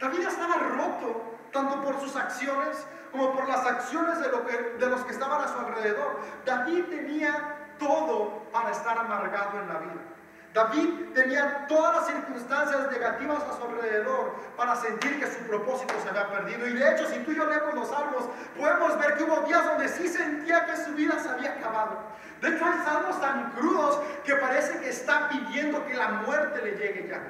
David 0.00 0.26
estaba 0.26 0.54
roto 0.54 1.38
tanto 1.52 1.82
por 1.82 2.00
sus 2.00 2.16
acciones 2.16 2.86
como 3.10 3.32
por 3.32 3.48
las 3.48 3.64
acciones 3.64 4.20
de, 4.20 4.28
lo 4.28 4.46
que, 4.46 4.56
de 4.78 4.86
los 4.86 5.00
que 5.02 5.12
estaban 5.12 5.42
a 5.42 5.48
su 5.48 5.58
alrededor. 5.58 6.20
David 6.44 6.84
tenía 6.90 7.72
todo 7.78 8.42
para 8.52 8.70
estar 8.70 8.98
amargado 8.98 9.60
en 9.60 9.68
la 9.68 9.78
vida. 9.78 10.15
David 10.56 11.12
tenía 11.12 11.66
todas 11.68 11.96
las 11.96 12.06
circunstancias 12.06 12.90
negativas 12.90 13.42
a 13.42 13.58
su 13.58 13.62
alrededor 13.68 14.34
para 14.56 14.74
sentir 14.74 15.20
que 15.20 15.26
su 15.26 15.40
propósito 15.40 15.92
se 16.02 16.08
había 16.08 16.30
perdido. 16.30 16.66
Y 16.66 16.72
de 16.72 16.94
hecho, 16.94 17.06
si 17.08 17.18
tú 17.18 17.32
y 17.32 17.36
yo 17.36 17.44
leemos 17.44 17.74
los 17.74 17.88
salmos, 17.88 18.24
podemos 18.56 18.98
ver 18.98 19.18
que 19.18 19.24
hubo 19.24 19.46
días 19.46 19.66
donde 19.66 19.86
sí 19.86 20.08
sentía 20.08 20.64
que 20.64 20.78
su 20.78 20.92
vida 20.92 21.18
se 21.18 21.28
había 21.28 21.52
acabado. 21.52 21.98
De 22.40 22.48
hecho, 22.48 22.64
hay 22.64 22.78
salmos 22.86 23.20
tan 23.20 23.50
crudos 23.50 24.00
que 24.24 24.34
parece 24.36 24.78
que 24.80 24.88
está 24.88 25.28
pidiendo 25.28 25.84
que 25.84 25.92
la 25.92 26.08
muerte 26.08 26.62
le 26.62 26.70
llegue 26.70 27.06
ya. 27.10 27.20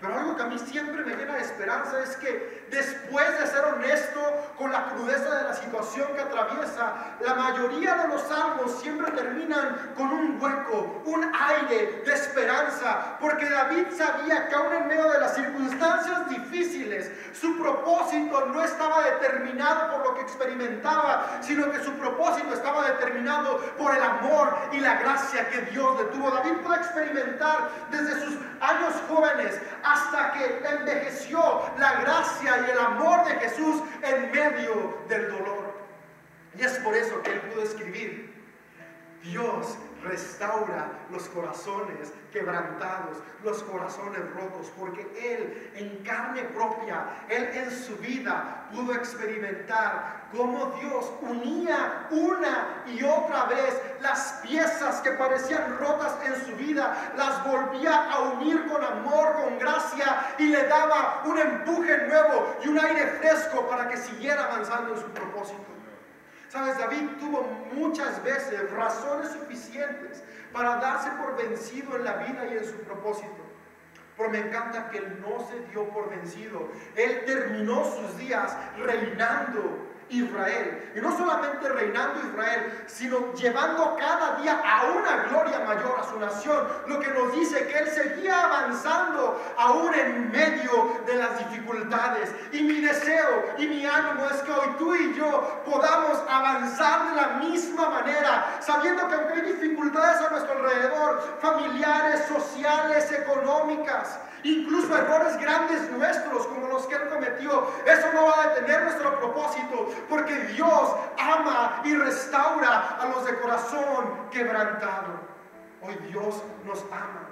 Pero 0.00 0.16
algo 0.16 0.36
que 0.36 0.42
a 0.42 0.46
mí 0.46 0.58
siempre 0.60 1.04
me 1.04 1.16
llena 1.16 1.34
de 1.34 1.42
esperanza 1.42 2.00
es 2.00 2.16
que 2.16 2.66
después 2.70 3.40
de 3.40 3.46
ser 3.48 3.64
honesto 3.64 4.20
con 4.56 4.70
la 4.70 4.90
crudeza 4.90 5.34
de 5.34 5.44
la 5.44 5.54
situación 5.54 6.06
que 6.14 6.20
atraviesa, 6.20 7.16
la 7.20 7.34
mayoría 7.34 7.96
de 7.96 8.08
los 8.08 8.22
salmos 8.22 8.80
siempre 8.80 9.10
terminan 9.10 9.92
con 9.96 10.06
un 10.08 10.40
hueco, 10.40 11.02
un 11.04 11.24
aire 11.34 12.02
de 12.04 12.12
esperanza, 12.14 13.18
porque 13.20 13.48
David 13.48 13.86
sabía 13.96 14.46
que 14.48 14.54
aún 14.54 14.72
en 14.72 14.86
medio 14.86 15.10
de 15.10 15.18
las 15.18 15.34
circunstancias 15.34 16.28
difíciles, 16.28 17.10
su 17.32 17.58
propósito 17.58 18.46
no 18.46 18.62
estaba 18.62 19.02
determinado 19.02 19.92
por 19.92 20.06
lo 20.06 20.14
que 20.14 20.22
experimentaba, 20.22 21.40
sino 21.40 21.72
que 21.72 21.82
su 21.82 21.92
propósito 21.94 22.54
estaba 22.54 22.86
determinado 22.86 23.58
por 23.76 23.96
el 23.96 24.02
amor 24.02 24.56
y 24.72 24.78
la 24.78 24.94
gracia 25.00 25.48
que 25.48 25.62
Dios 25.72 25.98
le 25.98 26.04
tuvo. 26.06 26.30
David 26.30 26.58
pudo 26.62 26.74
experimentar 26.76 27.70
desde 27.90 28.20
sus 28.24 28.36
años 28.60 28.94
jóvenes 29.08 29.60
hasta 29.88 30.32
que 30.32 30.68
envejeció 30.68 31.62
la 31.78 32.00
gracia 32.00 32.66
y 32.66 32.70
el 32.70 32.78
amor 32.78 33.24
de 33.24 33.34
Jesús 33.36 33.82
en 34.02 34.30
medio 34.30 34.98
del 35.08 35.30
dolor. 35.30 35.74
Y 36.58 36.62
es 36.62 36.72
por 36.78 36.94
eso 36.94 37.22
que 37.22 37.32
él 37.32 37.40
pudo 37.40 37.62
escribir, 37.62 38.34
Dios 39.22 39.78
restaura 40.02 40.88
los 41.10 41.28
corazones 41.28 42.12
quebrantados, 42.32 43.18
los 43.42 43.62
corazones 43.62 44.20
rotos, 44.34 44.70
porque 44.78 45.02
Él 45.18 45.72
en 45.74 46.04
carne 46.04 46.42
propia, 46.42 47.06
Él 47.28 47.48
en 47.54 47.70
su 47.70 47.96
vida 47.96 48.68
pudo 48.72 48.94
experimentar 48.94 50.28
cómo 50.36 50.76
Dios 50.80 51.10
unía 51.22 52.06
una 52.10 52.84
y 52.86 53.02
otra 53.02 53.44
vez 53.44 53.80
las 54.00 54.40
piezas 54.42 55.00
que 55.00 55.12
parecían 55.12 55.78
rotas 55.78 56.14
en 56.24 56.46
su 56.46 56.56
vida, 56.56 57.12
las 57.16 57.44
volvía 57.44 58.10
a 58.10 58.20
unir 58.20 58.66
con 58.68 58.84
amor, 58.84 59.34
con 59.42 59.58
gracia 59.58 60.34
y 60.38 60.46
le 60.48 60.66
daba 60.66 61.22
un 61.24 61.38
empuje 61.38 62.06
nuevo 62.06 62.56
y 62.62 62.68
un 62.68 62.78
aire 62.78 63.06
fresco 63.20 63.66
para 63.68 63.88
que 63.88 63.96
siguiera 63.96 64.44
avanzando 64.44 64.94
en 64.94 65.00
su 65.00 65.08
propósito. 65.08 65.67
Sabes, 66.48 66.78
David 66.78 67.10
tuvo 67.18 67.42
muchas 67.74 68.22
veces 68.24 68.70
razones 68.72 69.32
suficientes 69.32 70.22
para 70.52 70.76
darse 70.76 71.10
por 71.12 71.36
vencido 71.36 71.96
en 71.96 72.04
la 72.04 72.14
vida 72.14 72.46
y 72.50 72.56
en 72.56 72.64
su 72.64 72.76
propósito. 72.78 73.36
Pero 74.16 74.30
me 74.30 74.38
encanta 74.38 74.90
que 74.90 74.98
él 74.98 75.20
no 75.20 75.46
se 75.48 75.60
dio 75.70 75.88
por 75.90 76.10
vencido. 76.10 76.68
Él 76.96 77.22
terminó 77.26 77.84
sus 77.84 78.16
días 78.18 78.56
reinando 78.78 79.87
Israel. 80.10 80.92
Y 80.94 81.00
no 81.00 81.16
solamente 81.16 81.68
reinando 81.68 82.20
Israel, 82.28 82.84
sino 82.86 83.32
llevando 83.34 83.96
cada 83.96 84.40
día 84.40 84.60
a 84.64 84.92
una 84.92 85.24
gloria 85.24 85.60
mayor 85.60 85.98
a 86.00 86.04
su 86.04 86.18
nación. 86.18 86.66
Lo 86.86 87.00
que 87.00 87.08
nos 87.08 87.32
dice 87.34 87.66
que 87.66 87.78
Él 87.78 87.88
seguía 87.88 88.44
avanzando 88.44 89.40
aún 89.56 89.94
en 89.94 90.30
medio 90.30 91.00
de 91.06 91.14
las 91.14 91.38
dificultades. 91.38 92.30
Y 92.52 92.62
mi 92.62 92.80
deseo 92.80 93.54
y 93.58 93.66
mi 93.66 93.86
ánimo 93.86 94.26
es 94.26 94.40
que 94.42 94.52
hoy 94.52 94.68
tú 94.78 94.94
y 94.94 95.14
yo 95.14 95.62
podamos 95.64 96.22
avanzar 96.28 97.10
de 97.10 97.16
la 97.16 97.28
misma 97.40 97.90
manera, 97.90 98.58
sabiendo 98.60 99.08
que 99.08 99.14
aunque 99.14 99.32
hay 99.34 99.52
dificultades 99.52 100.26
a 100.26 100.30
nuestro 100.30 100.52
alrededor, 100.52 101.38
familiares, 101.40 102.22
sociales, 102.26 103.12
económicas, 103.12 104.18
incluso 104.44 104.96
errores 104.96 105.36
grandes 105.38 105.90
nuestros 105.90 106.46
como 106.46 106.68
los 106.68 106.86
que 106.86 106.94
Él 106.94 107.08
cometió, 107.08 107.70
detener 108.48 108.84
nuestro 108.84 109.18
propósito, 109.18 109.90
porque 110.08 110.34
Dios 110.46 110.96
ama 111.18 111.82
y 111.84 111.94
restaura 111.94 112.96
a 113.00 113.06
los 113.06 113.24
de 113.24 113.38
corazón 113.40 114.28
quebrantado. 114.30 115.28
Hoy 115.82 115.94
Dios 116.08 116.42
nos 116.64 116.84
ama. 116.90 117.28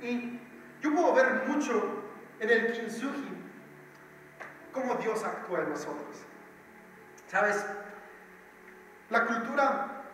Y 0.00 0.40
yo 0.80 0.94
puedo 0.94 1.14
ver 1.14 1.44
mucho 1.46 2.04
en 2.40 2.50
el 2.50 2.72
Kintsugi 2.72 3.38
cómo 4.72 4.94
Dios 4.96 5.24
actúa 5.24 5.60
en 5.60 5.70
nosotros. 5.70 6.16
¿Sabes? 7.26 7.64
La 9.10 9.26
cultura 9.26 10.04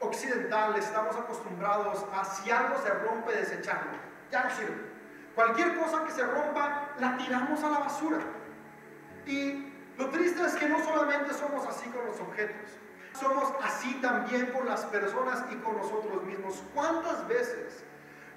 occidental 0.00 0.76
estamos 0.76 1.16
acostumbrados 1.16 2.04
a 2.12 2.24
si 2.24 2.50
algo 2.50 2.76
se 2.82 2.90
rompe, 2.90 3.32
desecharlo. 3.32 3.92
Ya 4.30 4.44
no 4.44 4.50
sirve. 4.50 4.94
Cualquier 5.34 5.76
cosa 5.78 6.04
que 6.04 6.12
se 6.12 6.24
rompa, 6.24 6.90
la 6.98 7.16
tiramos 7.16 7.62
a 7.62 7.70
la 7.70 7.78
basura. 7.78 8.18
Y 9.26 9.72
lo 9.96 10.08
triste 10.10 10.44
es 10.44 10.54
que 10.54 10.68
no 10.68 10.84
solamente 10.84 11.32
somos 11.34 11.66
así 11.66 11.88
con 11.90 12.04
los 12.06 12.20
objetos, 12.20 12.70
somos 13.18 13.52
así 13.62 13.94
también 14.00 14.46
con 14.46 14.66
las 14.66 14.84
personas 14.86 15.44
y 15.50 15.56
con 15.56 15.76
nosotros 15.76 16.22
mismos. 16.24 16.62
¿Cuántas 16.74 17.26
veces 17.28 17.84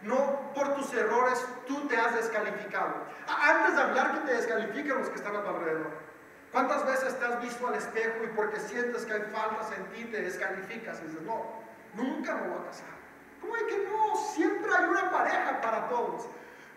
no 0.04 0.54
por 0.54 0.76
tus 0.76 0.94
errores 0.94 1.44
tú 1.68 1.88
te 1.88 1.98
has 1.98 2.16
descalificado? 2.16 2.94
Antes 3.28 3.76
de 3.76 3.82
hablar 3.82 4.14
que 4.14 4.28
te 4.28 4.34
descalifiquen 4.36 5.00
los 5.00 5.10
que 5.10 5.16
están 5.16 5.36
a 5.36 5.44
tu 5.44 5.50
alrededor. 5.50 6.08
¿Cuántas 6.52 6.86
veces 6.86 7.20
te 7.20 7.26
has 7.26 7.42
visto 7.42 7.68
al 7.68 7.76
espejo 7.76 8.24
y 8.24 8.28
porque 8.28 8.60
sientes 8.60 9.06
que 9.06 9.14
hay 9.14 9.22
faltas 9.34 9.70
en 9.78 9.86
ti 9.88 10.06
te 10.06 10.22
descalificas 10.22 11.00
y 11.02 11.08
dices, 11.08 11.22
no, 11.24 11.44
nunca 11.96 12.36
me 12.36 12.48
voy 12.48 12.60
a 12.62 12.68
casar? 12.68 12.98
¿Cómo 13.42 13.56
es 13.56 13.64
que 13.64 13.78
no? 13.90 14.16
Siempre 14.16 14.72
hay 14.76 14.86
una 14.86 15.12
pareja 15.12 15.62
para 15.62 15.90
todos. 15.90 16.28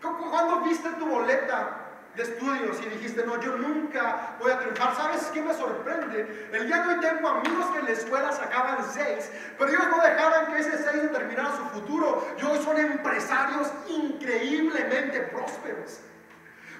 ¿Cuándo 0.01 0.61
viste 0.61 0.89
tu 0.93 1.05
boleta 1.05 1.90
de 2.15 2.23
estudios 2.23 2.77
y 2.81 2.89
dijiste, 2.89 3.25
no, 3.25 3.39
yo 3.41 3.55
nunca 3.57 4.35
voy 4.39 4.51
a 4.51 4.59
triunfar? 4.59 4.95
¿Sabes 4.95 5.23
qué 5.33 5.41
me 5.41 5.53
sorprende? 5.53 6.49
El 6.51 6.67
día 6.67 6.83
de 6.83 6.93
hoy 6.93 6.99
tengo 6.99 7.29
amigos 7.29 7.65
que 7.71 7.79
en 7.79 7.85
la 7.85 7.91
escuela 7.91 8.31
sacaban 8.31 8.77
seis, 8.91 9.31
pero 9.57 9.71
ellos 9.71 9.87
no 9.89 10.01
dejaban 10.01 10.47
que 10.47 10.59
ese 10.59 10.77
seis 10.77 11.03
determinara 11.03 11.55
su 11.55 11.63
futuro. 11.65 12.27
Y 12.37 12.45
hoy 12.45 12.59
son 12.63 12.77
empresarios 12.77 13.71
increíblemente 13.87 15.21
prósperos. 15.21 16.01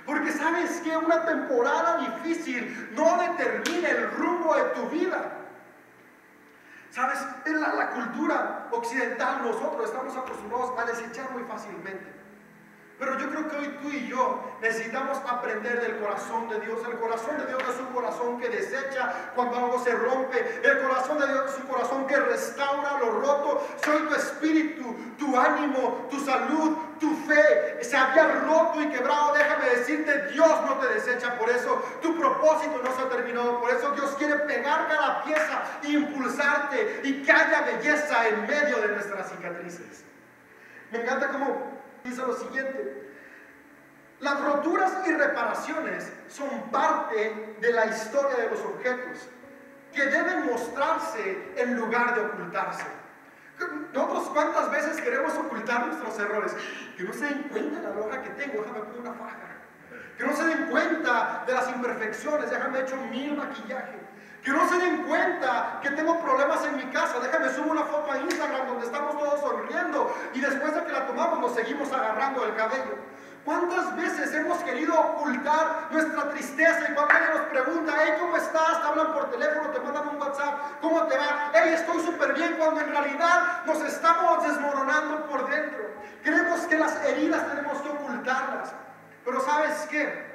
Porque 0.05 0.31
sabes 0.31 0.81
que 0.81 0.97
una 0.97 1.25
temporada 1.25 1.97
difícil 1.97 2.89
no 2.93 3.17
determina 3.21 3.89
el 3.89 4.11
rumbo 4.11 4.55
de 4.55 4.63
tu 4.71 4.89
vida. 4.89 5.37
Sabes, 6.89 7.19
en 7.45 7.61
la, 7.61 7.73
la 7.73 7.89
cultura 7.91 8.67
occidental 8.71 9.43
nosotros 9.43 9.85
estamos 9.85 10.17
acostumbrados 10.17 10.77
a 10.77 10.85
desechar 10.85 11.31
muy 11.31 11.43
fácilmente. 11.43 12.20
Pero 13.01 13.17
yo 13.17 13.31
creo 13.31 13.49
que 13.49 13.55
hoy 13.55 13.67
tú 13.81 13.89
y 13.89 14.07
yo 14.07 14.39
necesitamos 14.61 15.17
aprender 15.27 15.81
del 15.81 15.97
corazón 15.97 16.47
de 16.49 16.59
Dios. 16.59 16.77
El 16.87 16.99
corazón 16.99 17.35
de 17.39 17.47
Dios 17.47 17.63
es 17.67 17.79
un 17.79 17.87
corazón 17.87 18.39
que 18.39 18.47
desecha 18.47 19.31
cuando 19.33 19.57
algo 19.57 19.83
se 19.83 19.91
rompe. 19.91 20.61
El 20.63 20.83
corazón 20.83 21.17
de 21.17 21.25
Dios 21.25 21.51
es 21.51 21.57
un 21.61 21.65
corazón 21.65 22.05
que 22.05 22.15
restaura 22.15 22.99
lo 22.99 23.19
roto. 23.19 23.67
Soy 23.83 24.03
tu 24.03 24.13
espíritu, 24.13 25.15
tu 25.17 25.35
ánimo, 25.35 26.07
tu 26.11 26.19
salud, 26.19 26.77
tu 26.99 27.11
fe. 27.25 27.83
Se 27.83 27.97
había 27.97 28.41
roto 28.41 28.79
y 28.79 28.89
quebrado. 28.91 29.33
Déjame 29.33 29.65
decirte, 29.77 30.27
Dios 30.27 30.61
no 30.67 30.75
te 30.75 30.93
desecha 30.93 31.39
por 31.39 31.49
eso. 31.49 31.83
Tu 32.03 32.15
propósito 32.15 32.81
no 32.83 32.95
se 32.95 33.01
ha 33.01 33.09
terminado. 33.09 33.61
Por 33.61 33.71
eso 33.71 33.93
Dios 33.93 34.11
quiere 34.19 34.35
pegar 34.41 34.87
cada 34.87 35.23
pieza 35.23 35.63
impulsarte 35.81 37.01
y 37.03 37.23
que 37.23 37.31
haya 37.31 37.61
belleza 37.61 38.27
en 38.27 38.45
medio 38.45 38.79
de 38.79 38.89
nuestras 38.89 39.27
cicatrices. 39.31 40.03
Me 40.91 41.01
encanta 41.01 41.29
cómo 41.29 41.80
dice 42.03 42.21
lo 42.21 42.35
siguiente. 42.35 43.09
Las 44.19 44.39
roturas 44.39 44.93
y 45.07 45.13
reparaciones 45.13 46.11
son 46.29 46.69
parte 46.71 47.55
de 47.59 47.73
la 47.73 47.87
historia 47.87 48.37
de 48.37 48.51
los 48.51 48.59
objetos 48.59 49.27
que 49.93 50.05
deben 50.05 50.45
mostrarse 50.45 51.53
en 51.57 51.75
lugar 51.75 52.15
de 52.15 52.21
ocultarse. 52.21 52.85
Nosotros 53.93 54.29
cuántas 54.29 54.71
veces 54.71 55.01
queremos 55.01 55.33
ocultar 55.35 55.87
nuestros 55.87 56.17
errores. 56.19 56.55
Que 56.97 57.03
no 57.03 57.13
se 57.13 57.25
den 57.25 57.43
cuenta 57.43 57.79
de 57.79 57.87
la 57.87 57.95
loja 57.95 58.21
que 58.21 58.29
tengo, 58.31 58.61
déjame 58.61 58.81
poner 58.81 58.99
una 59.01 59.13
faja. 59.13 59.37
Que 60.17 60.23
no 60.23 60.35
se 60.35 60.45
den 60.45 60.67
cuenta 60.67 61.43
de 61.45 61.53
las 61.53 61.69
imperfecciones, 61.69 62.49
déjame 62.49 62.81
hecho 62.81 62.95
mil 63.09 63.35
maquillaje. 63.35 63.99
Que 64.43 64.51
no 64.51 64.67
se 64.67 64.77
den 64.77 65.03
cuenta 65.03 65.79
que 65.83 65.91
tengo 65.91 66.19
problemas 66.19 66.63
en 66.65 66.77
mi 66.77 66.85
casa. 66.85 67.19
Déjame 67.19 67.53
subo 67.53 67.71
una 67.71 67.83
foto 67.83 68.11
a 68.11 68.17
Instagram 68.17 68.67
donde 68.67 68.85
estamos 68.85 69.17
todos 69.17 69.39
sonriendo 69.39 70.15
y 70.33 70.39
después 70.41 70.73
de 70.73 70.83
que 70.83 70.91
la 70.91 71.05
tomamos 71.05 71.39
nos 71.39 71.53
seguimos 71.53 71.91
agarrando 71.91 72.43
el 72.45 72.55
cabello. 72.55 72.97
¿Cuántas 73.45 73.95
veces 73.95 74.33
hemos 74.35 74.59
querido 74.59 74.99
ocultar 74.99 75.87
nuestra 75.89 76.29
tristeza 76.29 76.89
y 76.89 76.93
cuando 76.93 77.13
alguien 77.13 77.37
nos 77.37 77.47
pregunta, 77.47 77.93
hey, 77.99 78.13
¿cómo 78.19 78.37
estás? 78.37 78.81
Te 78.81 78.87
hablan 78.87 79.13
por 79.13 79.31
teléfono, 79.31 79.69
te 79.69 79.79
mandan 79.79 80.09
un 80.09 80.21
WhatsApp, 80.21 80.79
¿cómo 80.79 81.03
te 81.07 81.17
va? 81.17 81.49
Hey, 81.53 81.73
estoy 81.73 82.01
súper 82.03 82.33
bien, 82.33 82.55
cuando 82.59 82.81
en 82.81 82.89
realidad 82.91 83.63
nos 83.65 83.81
estamos 83.81 84.43
desmoronando 84.47 85.25
por 85.25 85.49
dentro. 85.49 85.89
Creemos 86.23 86.61
que 86.61 86.77
las 86.77 87.03
heridas 87.03 87.47
tenemos 87.47 87.81
que 87.81 87.89
ocultarlas. 87.89 88.73
Pero 89.25 89.41
¿sabes 89.41 89.87
qué? 89.89 90.30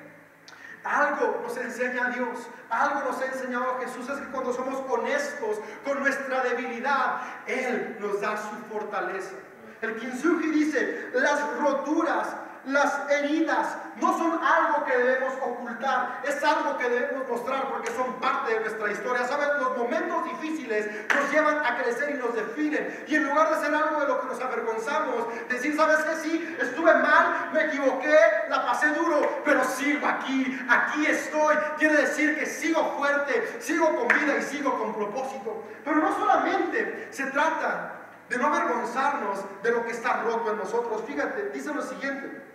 Algo 0.87 1.41
nos 1.43 1.57
enseña 1.57 2.11
Dios, 2.11 2.49
algo 2.71 3.11
nos 3.11 3.21
ha 3.21 3.27
enseñado 3.27 3.79
Jesús, 3.81 4.09
es 4.09 4.19
que 4.19 4.31
cuando 4.31 4.53
somos 4.53 4.83
honestos 4.89 5.59
con 5.85 6.01
nuestra 6.01 6.43
debilidad, 6.43 7.23
Él 7.47 7.97
nos 8.01 8.21
da 8.21 8.37
su 8.37 8.57
fortaleza. 8.73 9.35
El 9.83 9.97
Kinsugi 9.97 10.51
dice, 10.51 11.11
las 11.13 11.59
roturas 11.59 12.29
las 12.67 13.11
heridas 13.11 13.69
no 14.01 14.19
son 14.19 14.39
algo 14.45 14.85
que 14.85 14.97
debemos 14.97 15.35
ocultar, 15.43 16.21
es 16.25 16.43
algo 16.45 16.77
que 16.77 16.89
debemos 16.89 17.29
mostrar 17.29 17.69
porque 17.71 17.91
son 17.93 18.15
parte 18.21 18.53
de 18.53 18.61
nuestra 18.61 18.93
historia. 18.93 19.27
Saben, 19.27 19.49
los 19.59 19.77
momentos 19.77 20.25
difíciles 20.25 20.89
nos 21.15 21.33
llevan 21.33 21.65
a 21.65 21.83
crecer 21.83 22.15
y 22.15 22.19
nos 22.19 22.35
definen. 22.35 23.05
Y 23.07 23.15
en 23.15 23.25
lugar 23.25 23.55
de 23.55 23.65
ser 23.65 23.75
algo 23.75 24.01
de 24.01 24.09
lo 24.09 24.21
que 24.21 24.27
nos 24.27 24.41
avergonzamos, 24.41 25.49
decir, 25.49 25.77
¿sabes 25.77 25.99
qué? 25.99 26.17
Sí, 26.17 26.57
estuve 26.61 26.95
mal, 26.95 27.51
me 27.53 27.65
equivoqué, 27.65 28.17
la 28.49 28.67
pasé 28.67 28.89
duro, 28.89 29.43
pero 29.45 29.65
sigo 29.65 30.07
aquí, 30.07 30.59
aquí 30.69 31.07
estoy. 31.07 31.57
Quiere 31.79 31.97
decir 31.97 32.39
que 32.39 32.47
sigo 32.47 32.97
fuerte, 32.99 33.61
sigo 33.61 33.95
con 33.97 34.09
vida 34.09 34.37
y 34.39 34.43
sigo 34.43 34.79
con 34.79 34.95
propósito. 34.95 35.65
Pero 35.85 35.97
no 35.97 36.15
solamente 36.19 37.09
se 37.11 37.27
trata 37.27 37.93
de 38.29 38.37
no 38.39 38.49
avergonzarnos 38.49 39.39
de 39.63 39.71
lo 39.71 39.85
que 39.85 39.93
está 39.93 40.23
roto 40.23 40.51
en 40.51 40.59
nosotros. 40.59 41.03
Fíjate, 41.07 41.51
dice 41.51 41.73
lo 41.73 41.83
siguiente 41.83 42.46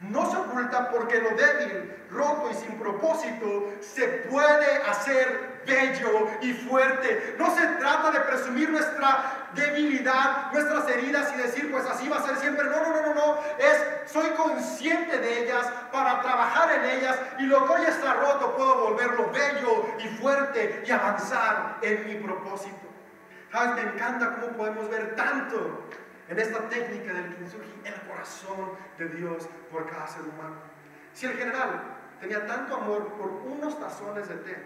no 0.00 0.30
se 0.30 0.36
oculta 0.36 0.90
porque 0.90 1.20
lo 1.20 1.30
débil, 1.30 1.92
roto 2.10 2.50
y 2.50 2.54
sin 2.54 2.78
propósito 2.78 3.72
se 3.80 4.06
puede 4.30 4.76
hacer 4.88 5.58
bello 5.66 6.28
y 6.40 6.52
fuerte. 6.52 7.34
No 7.36 7.54
se 7.54 7.66
trata 7.66 8.12
de 8.12 8.20
presumir 8.20 8.70
nuestra 8.70 9.48
debilidad, 9.54 10.52
nuestras 10.52 10.88
heridas 10.88 11.32
y 11.34 11.38
decir, 11.38 11.70
pues 11.72 11.84
así 11.86 12.08
va 12.08 12.18
a 12.18 12.26
ser 12.26 12.36
siempre. 12.36 12.64
No, 12.64 12.80
no, 12.80 12.90
no, 12.90 13.02
no, 13.02 13.14
no. 13.14 13.38
Es, 13.58 14.10
soy 14.12 14.28
consciente 14.30 15.18
de 15.18 15.44
ellas 15.44 15.66
para 15.90 16.22
trabajar 16.22 16.70
en 16.72 16.98
ellas 16.98 17.18
y 17.40 17.42
lo 17.42 17.66
que 17.66 17.72
hoy 17.72 17.82
está 17.88 18.14
roto 18.14 18.56
puedo 18.56 18.90
volverlo 18.90 19.30
bello 19.32 19.86
y 19.98 20.08
fuerte 20.20 20.84
y 20.86 20.90
avanzar 20.92 21.78
en 21.82 22.06
mi 22.06 22.14
propósito. 22.14 22.86
¿Sabes? 23.50 23.84
Me 23.84 23.92
encanta 23.92 24.36
cómo 24.36 24.56
podemos 24.56 24.88
ver 24.90 25.16
tanto 25.16 25.88
en 26.28 26.38
esta 26.38 26.68
técnica 26.68 27.12
del 27.12 27.34
kintsugi 27.36 27.80
el 27.84 27.94
corazón 28.08 28.72
de 28.98 29.08
Dios 29.08 29.48
por 29.70 29.88
cada 29.88 30.06
ser 30.06 30.22
humano. 30.22 30.56
Si 31.12 31.26
el 31.26 31.32
general 31.32 31.82
tenía 32.20 32.46
tanto 32.46 32.76
amor 32.76 33.08
por 33.14 33.30
unos 33.30 33.78
tazones 33.80 34.28
de 34.28 34.36
té, 34.36 34.56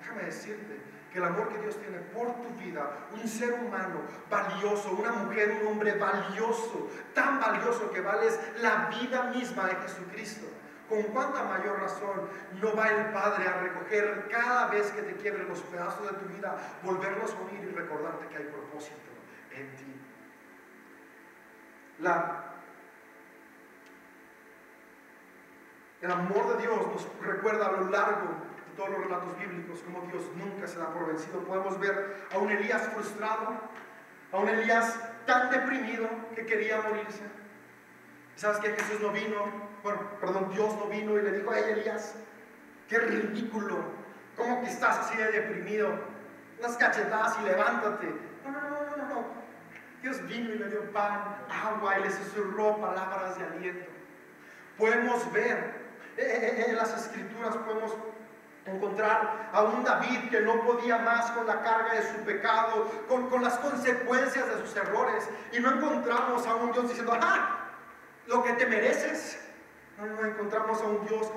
déjame 0.00 0.24
decirte 0.24 0.80
que 1.12 1.18
el 1.18 1.24
amor 1.24 1.48
que 1.48 1.58
Dios 1.58 1.78
tiene 1.78 1.98
por 1.98 2.34
tu 2.40 2.48
vida, 2.58 3.06
un 3.12 3.28
ser 3.28 3.52
humano 3.52 4.00
valioso, 4.30 4.92
una 4.92 5.12
mujer, 5.12 5.60
un 5.60 5.72
hombre 5.72 5.94
valioso, 5.94 6.88
tan 7.14 7.38
valioso 7.38 7.90
que 7.92 8.00
vales 8.00 8.40
la 8.60 8.88
vida 8.88 9.24
misma 9.24 9.66
de 9.66 9.76
Jesucristo. 9.76 10.46
¿Con 10.88 11.02
cuánta 11.04 11.44
mayor 11.44 11.80
razón 11.80 12.28
no 12.60 12.74
va 12.74 12.88
el 12.88 13.12
Padre 13.12 13.46
a 13.46 13.60
recoger 13.60 14.28
cada 14.30 14.66
vez 14.66 14.90
que 14.90 15.02
te 15.02 15.14
quiebren 15.16 15.48
los 15.48 15.60
pedazos 15.60 16.10
de 16.10 16.18
tu 16.18 16.26
vida, 16.26 16.56
volverlos 16.82 17.32
a 17.32 17.40
unir 17.42 17.64
y 17.70 17.74
recordarte 17.74 18.26
que 18.28 18.36
hay 18.36 18.44
propósito 18.44 19.10
en 19.52 19.76
ti? 19.76 19.91
El 26.00 26.10
amor 26.10 26.56
de 26.56 26.62
Dios 26.62 26.86
nos 26.88 27.06
recuerda 27.20 27.68
a 27.68 27.72
lo 27.72 27.90
largo 27.90 28.28
de 28.68 28.76
todos 28.76 28.90
los 28.90 29.04
relatos 29.04 29.38
bíblicos 29.38 29.80
como 29.82 30.00
Dios 30.08 30.24
nunca 30.34 30.66
se 30.66 30.78
da 30.78 30.92
por 30.92 31.06
vencido. 31.06 31.38
Podemos 31.40 31.78
ver 31.78 32.26
a 32.32 32.38
un 32.38 32.50
Elías 32.50 32.82
frustrado, 32.88 33.54
a 34.32 34.36
un 34.36 34.48
Elías 34.48 34.98
tan 35.26 35.50
deprimido 35.50 36.08
que 36.34 36.44
quería 36.44 36.80
morirse. 36.80 37.22
¿Sabes 38.34 38.58
que 38.58 38.70
Jesús 38.70 39.00
no 39.00 39.12
vino? 39.12 39.70
Bueno, 39.84 40.00
perdón, 40.20 40.50
Dios 40.52 40.74
no 40.76 40.86
vino 40.86 41.16
y 41.16 41.22
le 41.22 41.32
dijo 41.32 41.52
a 41.52 41.58
Elías, 41.58 42.16
qué 42.88 42.98
ridículo, 42.98 43.76
¿cómo 44.36 44.60
que 44.62 44.70
estás 44.70 44.98
así 44.98 45.16
de 45.16 45.30
deprimido? 45.30 45.88
Unas 46.58 46.76
cachetadas 46.76 47.38
y 47.40 47.44
levántate. 47.44 48.06
No, 48.44 48.50
no, 48.50 48.70
no. 48.70 48.81
Dios 50.02 50.20
vino 50.26 50.52
y 50.52 50.58
le 50.58 50.68
dio 50.68 50.92
pan, 50.92 51.36
agua 51.48 51.98
y 51.98 52.02
le 52.02 52.10
susurró 52.10 52.76
palabras 52.78 53.38
de 53.38 53.44
aliento. 53.44 53.86
Podemos 54.76 55.32
ver 55.32 55.58
eh, 56.16 56.22
eh, 56.22 56.54
eh, 56.58 56.64
en 56.70 56.76
las 56.76 56.92
escrituras, 56.92 57.56
podemos 57.58 57.92
encontrar 58.66 59.50
a 59.52 59.62
un 59.62 59.84
David 59.84 60.28
que 60.28 60.40
no 60.40 60.60
podía 60.62 60.98
más 60.98 61.30
con 61.30 61.46
la 61.46 61.62
carga 61.62 61.94
de 61.94 62.02
su 62.02 62.16
pecado, 62.24 62.90
con, 63.08 63.42
las 63.42 63.58
consecuencias 63.58 64.44
de 64.48 64.66
sus 64.66 64.76
errores. 64.76 65.28
Y 65.52 65.60
no 65.60 65.72
encontramos 65.72 66.46
a 66.48 66.56
un 66.56 66.72
Dios 66.72 66.88
diciendo, 66.88 67.16
ah, 67.20 67.70
lo 68.26 68.42
que 68.42 68.54
te 68.54 68.66
mereces. 68.66 69.38
No, 69.98 70.06
no 70.06 70.26
encontramos 70.26 70.80
a 70.82 70.84
un 70.84 71.06
Dios 71.06 71.28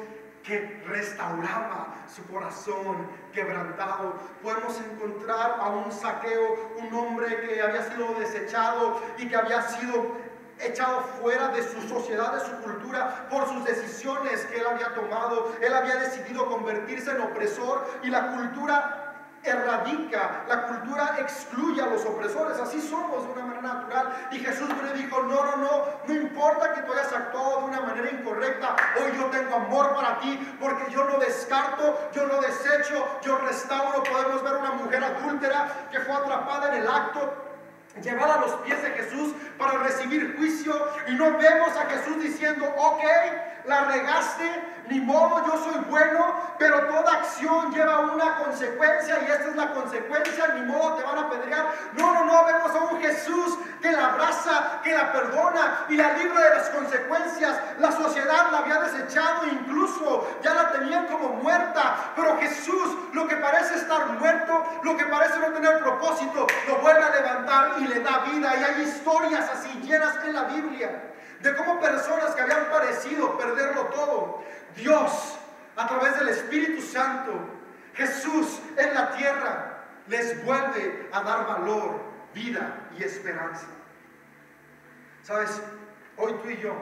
que 0.45 0.83
restauraba 0.87 1.95
su 2.13 2.23
corazón 2.27 3.07
quebrantado. 3.33 4.13
Podemos 4.43 4.79
encontrar 4.79 5.57
a 5.59 5.69
un 5.69 5.91
saqueo, 5.91 6.71
un 6.77 6.93
hombre 6.93 7.41
que 7.41 7.61
había 7.61 7.83
sido 7.83 8.13
desechado 8.19 9.01
y 9.17 9.27
que 9.27 9.35
había 9.35 9.61
sido 9.63 10.25
echado 10.59 11.01
fuera 11.21 11.49
de 11.49 11.63
su 11.63 11.81
sociedad, 11.87 12.33
de 12.33 12.39
su 12.39 12.61
cultura, 12.61 13.27
por 13.29 13.47
sus 13.47 13.65
decisiones 13.65 14.45
que 14.45 14.59
él 14.59 14.67
había 14.67 14.93
tomado. 14.93 15.51
Él 15.61 15.73
había 15.73 15.95
decidido 15.95 16.45
convertirse 16.45 17.11
en 17.11 17.21
opresor 17.21 17.85
y 18.03 18.09
la 18.09 18.27
cultura 18.31 19.04
erradica, 19.45 20.43
la 20.47 20.67
cultura 20.67 21.15
excluye 21.19 21.81
a 21.81 21.87
los 21.87 22.05
opresores, 22.05 22.59
así 22.59 22.81
somos 22.81 23.25
de 23.25 23.33
una 23.33 23.45
manera 23.45 23.73
natural. 23.73 24.27
Y 24.31 24.39
Jesús 24.39 24.69
le 24.83 24.93
dijo, 24.93 25.21
no, 25.23 25.45
no, 25.45 25.57
no, 25.57 25.85
no 26.07 26.13
importa 26.13 26.73
que 26.73 26.81
tú 26.81 26.93
hayas 26.93 27.13
actuado 27.13 27.59
de 27.59 27.65
una 27.65 27.81
manera 27.81 28.11
incorrecta, 28.11 28.75
hoy 28.97 29.17
yo 29.17 29.25
tengo 29.25 29.55
amor 29.55 29.93
para 29.95 30.19
ti, 30.19 30.57
porque 30.59 30.91
yo 30.91 31.03
no 31.05 31.17
descarto, 31.19 32.09
yo 32.13 32.27
no 32.27 32.41
desecho, 32.41 33.07
yo 33.21 33.37
restauro. 33.37 34.03
Podemos 34.03 34.43
ver 34.43 34.55
una 34.55 34.71
mujer 34.71 35.03
adúltera 35.03 35.87
que 35.91 35.99
fue 35.99 36.13
atrapada 36.15 36.69
en 36.69 36.81
el 36.81 36.87
acto 36.87 37.45
llevada 38.01 38.35
a 38.35 38.41
los 38.41 38.51
pies 38.61 38.81
de 38.81 38.89
Jesús 38.91 39.33
para 39.57 39.79
recibir 39.79 40.35
juicio 40.37 40.73
y 41.07 41.13
no 41.13 41.37
vemos 41.37 41.75
a 41.77 41.85
Jesús 41.85 42.21
diciendo, 42.21 42.65
ok, 42.77 43.03
la 43.65 43.85
regaste, 43.85 44.61
ni 44.89 44.99
modo, 44.99 45.43
yo 45.45 45.63
soy 45.63 45.81
bueno, 45.89 46.35
pero 46.57 46.85
toda 46.87 47.13
acción 47.13 47.73
lleva 47.73 47.99
una 48.01 48.37
consecuencia 48.37 49.19
y 49.21 49.31
esta 49.31 49.49
es 49.49 49.55
la 49.55 49.73
consecuencia, 49.73 50.47
ni 50.55 50.61
modo 50.71 50.95
te 50.95 51.03
van 51.03 51.17
a 51.17 51.21
apedrear. 51.21 51.65
No, 51.93 52.13
no, 52.13 52.25
no, 52.25 52.45
vemos 52.45 52.71
a 52.71 52.93
un 52.93 53.01
Jesús 53.01 53.57
que 53.81 53.91
la 53.91 54.13
abraza, 54.13 54.81
que 54.83 54.93
la 54.93 55.11
perdona 55.11 55.85
y 55.89 55.95
la 55.95 56.13
libra 56.13 56.41
de 56.41 56.55
las 56.55 56.69
consecuencias. 56.69 57.59
La 57.79 57.91
sociedad 57.91 58.51
la 58.51 58.59
había 58.59 58.79
desechado, 58.81 59.47
incluso 59.51 60.27
ya 60.43 60.53
la 60.53 60.71
tenían 60.71 61.07
como 61.07 61.29
muerta, 61.29 62.11
pero 62.15 62.37
Jesús, 62.37 62.97
lo 63.13 63.27
que 63.27 63.35
parece 63.37 63.75
estar 63.75 64.07
muerto, 64.19 64.65
lo 64.83 64.95
que 64.97 65.05
parece 65.05 65.39
no 65.39 65.47
tener 65.47 65.79
propósito, 65.79 66.47
lo 66.67 66.75
vuelve 66.77 67.03
a 67.03 67.09
levantar 67.09 67.75
y 67.79 67.87
le 67.87 67.99
da 68.01 68.19
vida. 68.19 68.55
Y 68.55 68.63
hay 68.63 68.81
historias 68.83 69.49
así 69.49 69.69
llenas 69.81 70.15
en 70.23 70.33
la 70.33 70.43
Biblia 70.43 71.14
de 71.45 71.55
cómo 71.55 71.79
personas 71.79 72.33
que 72.33 72.41
habían 72.41 72.65
parecido 72.71 73.37
perderlo 73.37 73.85
todo, 73.85 74.43
Dios, 74.75 75.37
a 75.75 75.87
través 75.87 76.17
del 76.17 76.29
Espíritu 76.29 76.81
Santo, 76.81 77.33
Jesús 77.93 78.59
en 78.75 78.93
la 78.95 79.11
tierra, 79.11 79.83
les 80.07 80.43
vuelve 80.43 81.07
a 81.11 81.21
dar 81.21 81.45
valor, 81.45 82.01
vida 82.33 82.87
y 82.97 83.03
esperanza. 83.03 83.67
Sabes, 85.21 85.61
hoy 86.17 86.33
tú 86.41 86.49
y 86.49 86.57
yo 86.57 86.73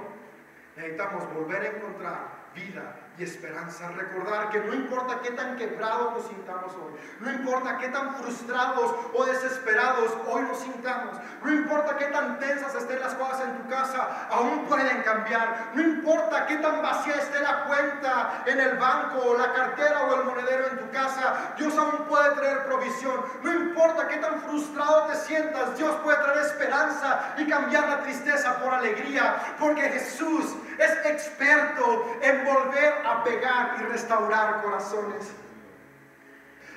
necesitamos 0.78 1.32
volver 1.34 1.62
a 1.62 1.68
encontrar 1.68 2.33
vida 2.54 2.96
y 3.18 3.24
esperanza. 3.24 3.90
Recordar 3.90 4.50
que 4.50 4.60
no 4.60 4.74
importa 4.74 5.20
qué 5.22 5.32
tan 5.32 5.56
quebrados 5.58 6.14
nos 6.14 6.28
sintamos 6.28 6.74
hoy, 6.76 6.94
no 7.20 7.32
importa 7.32 7.78
qué 7.78 7.90
tan 7.90 8.16
frustrados 8.16 8.96
o 9.14 9.26
desesperados 9.26 10.12
hoy 10.28 10.44
nos 10.44 10.60
sintamos, 10.60 11.18
no 11.44 11.52
importa 11.52 11.98
qué 11.98 12.06
tan 12.06 12.40
tensas 12.40 12.74
estén 12.76 13.00
las 13.00 13.14
cosas 13.16 13.42
en 13.42 13.58
tu 13.58 13.70
casa, 13.70 14.28
aún 14.30 14.66
pueden 14.66 15.02
cambiar. 15.04 15.72
No 15.74 15.82
importa 15.82 16.46
qué 16.48 16.58
tan 16.58 16.82
vacía 16.82 17.16
esté 17.16 17.40
la 17.40 17.66
cuenta 17.66 18.44
en 18.46 18.60
el 18.60 18.78
banco 18.78 19.20
o 19.20 19.38
la 19.38 19.54
cartera 19.54 20.04
o 20.04 20.16
el 20.16 20.26
monedero 20.26 20.68
en 20.68 20.78
tu 20.80 20.92
casa, 20.92 21.54
Dios 21.58 21.78
aún 21.78 22.06
puede 22.08 22.32
traer 22.36 22.66
provisión. 22.66 23.22
No 23.44 23.54
importa 23.54 24.08
qué 24.08 24.18
tan 24.18 24.42
frustrado 24.42 25.08
te 25.08 25.16
sientas, 25.18 25.78
Dios 25.78 25.96
puede 26.04 26.18
traer 26.18 26.46
esperanza 26.46 27.34
y 27.38 27.48
cambiar 27.48 27.88
la 27.90 28.04
tristeza 28.04 28.60
por 28.60 28.74
alegría, 28.74 29.56
porque 29.60 29.82
Jesús 29.82 30.56
es 30.78 31.06
experto 31.06 32.18
en 32.22 32.46
volver 32.46 33.06
a 33.06 33.24
pegar 33.24 33.78
y 33.80 33.84
restaurar 33.84 34.62
corazones. 34.62 35.32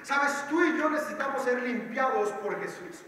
Sabes, 0.02 0.32
tú 0.48 0.62
y 0.64 0.78
yo 0.78 0.88
necesitamos 0.90 1.42
ser 1.42 1.62
limpiados 1.62 2.30
por 2.30 2.60
Jesús. 2.60 3.02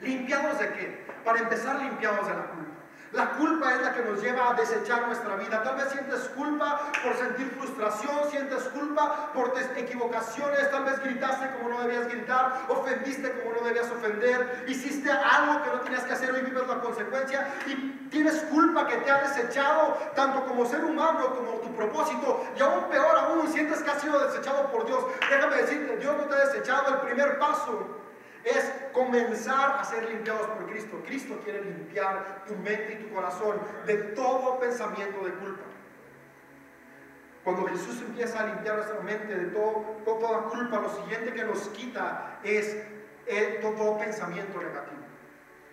¿Limpiados 0.00 0.58
de 0.58 0.72
qué? 0.72 1.06
Para 1.24 1.38
empezar, 1.38 1.76
limpiados 1.80 2.26
de 2.26 2.34
la 2.34 2.46
culpa. 2.46 2.75
La 3.12 3.30
culpa 3.30 3.74
es 3.74 3.82
la 3.82 3.92
que 3.92 4.02
nos 4.02 4.22
lleva 4.22 4.50
a 4.50 4.54
desechar 4.54 5.06
nuestra 5.06 5.36
vida. 5.36 5.62
Tal 5.62 5.76
vez 5.76 5.88
sientes 5.90 6.20
culpa 6.36 6.80
por 7.02 7.16
sentir 7.16 7.50
frustración, 7.56 8.30
sientes 8.30 8.64
culpa 8.64 9.32
por 9.32 9.52
equivocaciones, 9.76 10.70
tal 10.70 10.84
vez 10.84 11.00
gritaste 11.00 11.50
como 11.56 11.70
no 11.70 11.82
debías 11.82 12.08
gritar, 12.08 12.66
ofendiste 12.68 13.32
como 13.40 13.56
no 13.56 13.66
debías 13.66 13.90
ofender, 13.90 14.64
hiciste 14.66 15.10
algo 15.10 15.62
que 15.62 15.70
no 15.70 15.80
tenías 15.80 16.04
que 16.04 16.12
hacer, 16.12 16.32
hoy 16.32 16.42
vives 16.42 16.66
la 16.66 16.80
consecuencia 16.80 17.54
y 17.66 18.08
tienes 18.10 18.36
culpa 18.44 18.86
que 18.86 18.96
te 18.98 19.10
ha 19.10 19.22
desechado 19.22 19.98
tanto 20.14 20.44
como 20.46 20.66
ser 20.66 20.84
humano 20.84 21.34
como 21.34 21.52
tu 21.60 21.74
propósito 21.74 22.44
y 22.56 22.62
aún 22.62 22.84
peor 22.84 23.16
aún 23.18 23.48
sientes 23.48 23.80
que 23.80 23.90
has 23.90 24.00
sido 24.00 24.18
desechado 24.26 24.70
por 24.70 24.86
Dios. 24.86 25.04
Déjame 25.30 25.56
decirte, 25.56 25.96
Dios 25.96 26.16
no 26.16 26.24
te 26.24 26.34
ha 26.34 26.46
desechado, 26.46 26.94
el 26.94 27.00
primer 27.00 27.38
paso 27.38 27.95
es 28.46 28.72
comenzar 28.92 29.78
a 29.80 29.84
ser 29.84 30.08
limpiados 30.08 30.46
por 30.46 30.70
Cristo. 30.70 31.02
Cristo 31.04 31.40
quiere 31.42 31.64
limpiar 31.64 32.44
tu 32.46 32.54
mente 32.54 32.92
y 32.94 33.04
tu 33.04 33.14
corazón 33.14 33.60
de 33.84 33.96
todo 34.14 34.60
pensamiento 34.60 35.24
de 35.24 35.32
culpa. 35.32 35.64
Cuando 37.42 37.66
Jesús 37.66 38.00
empieza 38.02 38.40
a 38.40 38.46
limpiar 38.46 38.76
nuestra 38.76 39.00
mente 39.00 39.34
de 39.34 39.46
todo, 39.46 39.96
toda 40.04 40.42
culpa, 40.44 40.80
lo 40.80 40.88
siguiente 40.88 41.32
que 41.32 41.44
nos 41.44 41.68
quita 41.70 42.38
es 42.42 42.76
todo 43.60 43.98
pensamiento 43.98 44.60
negativo. 44.60 45.02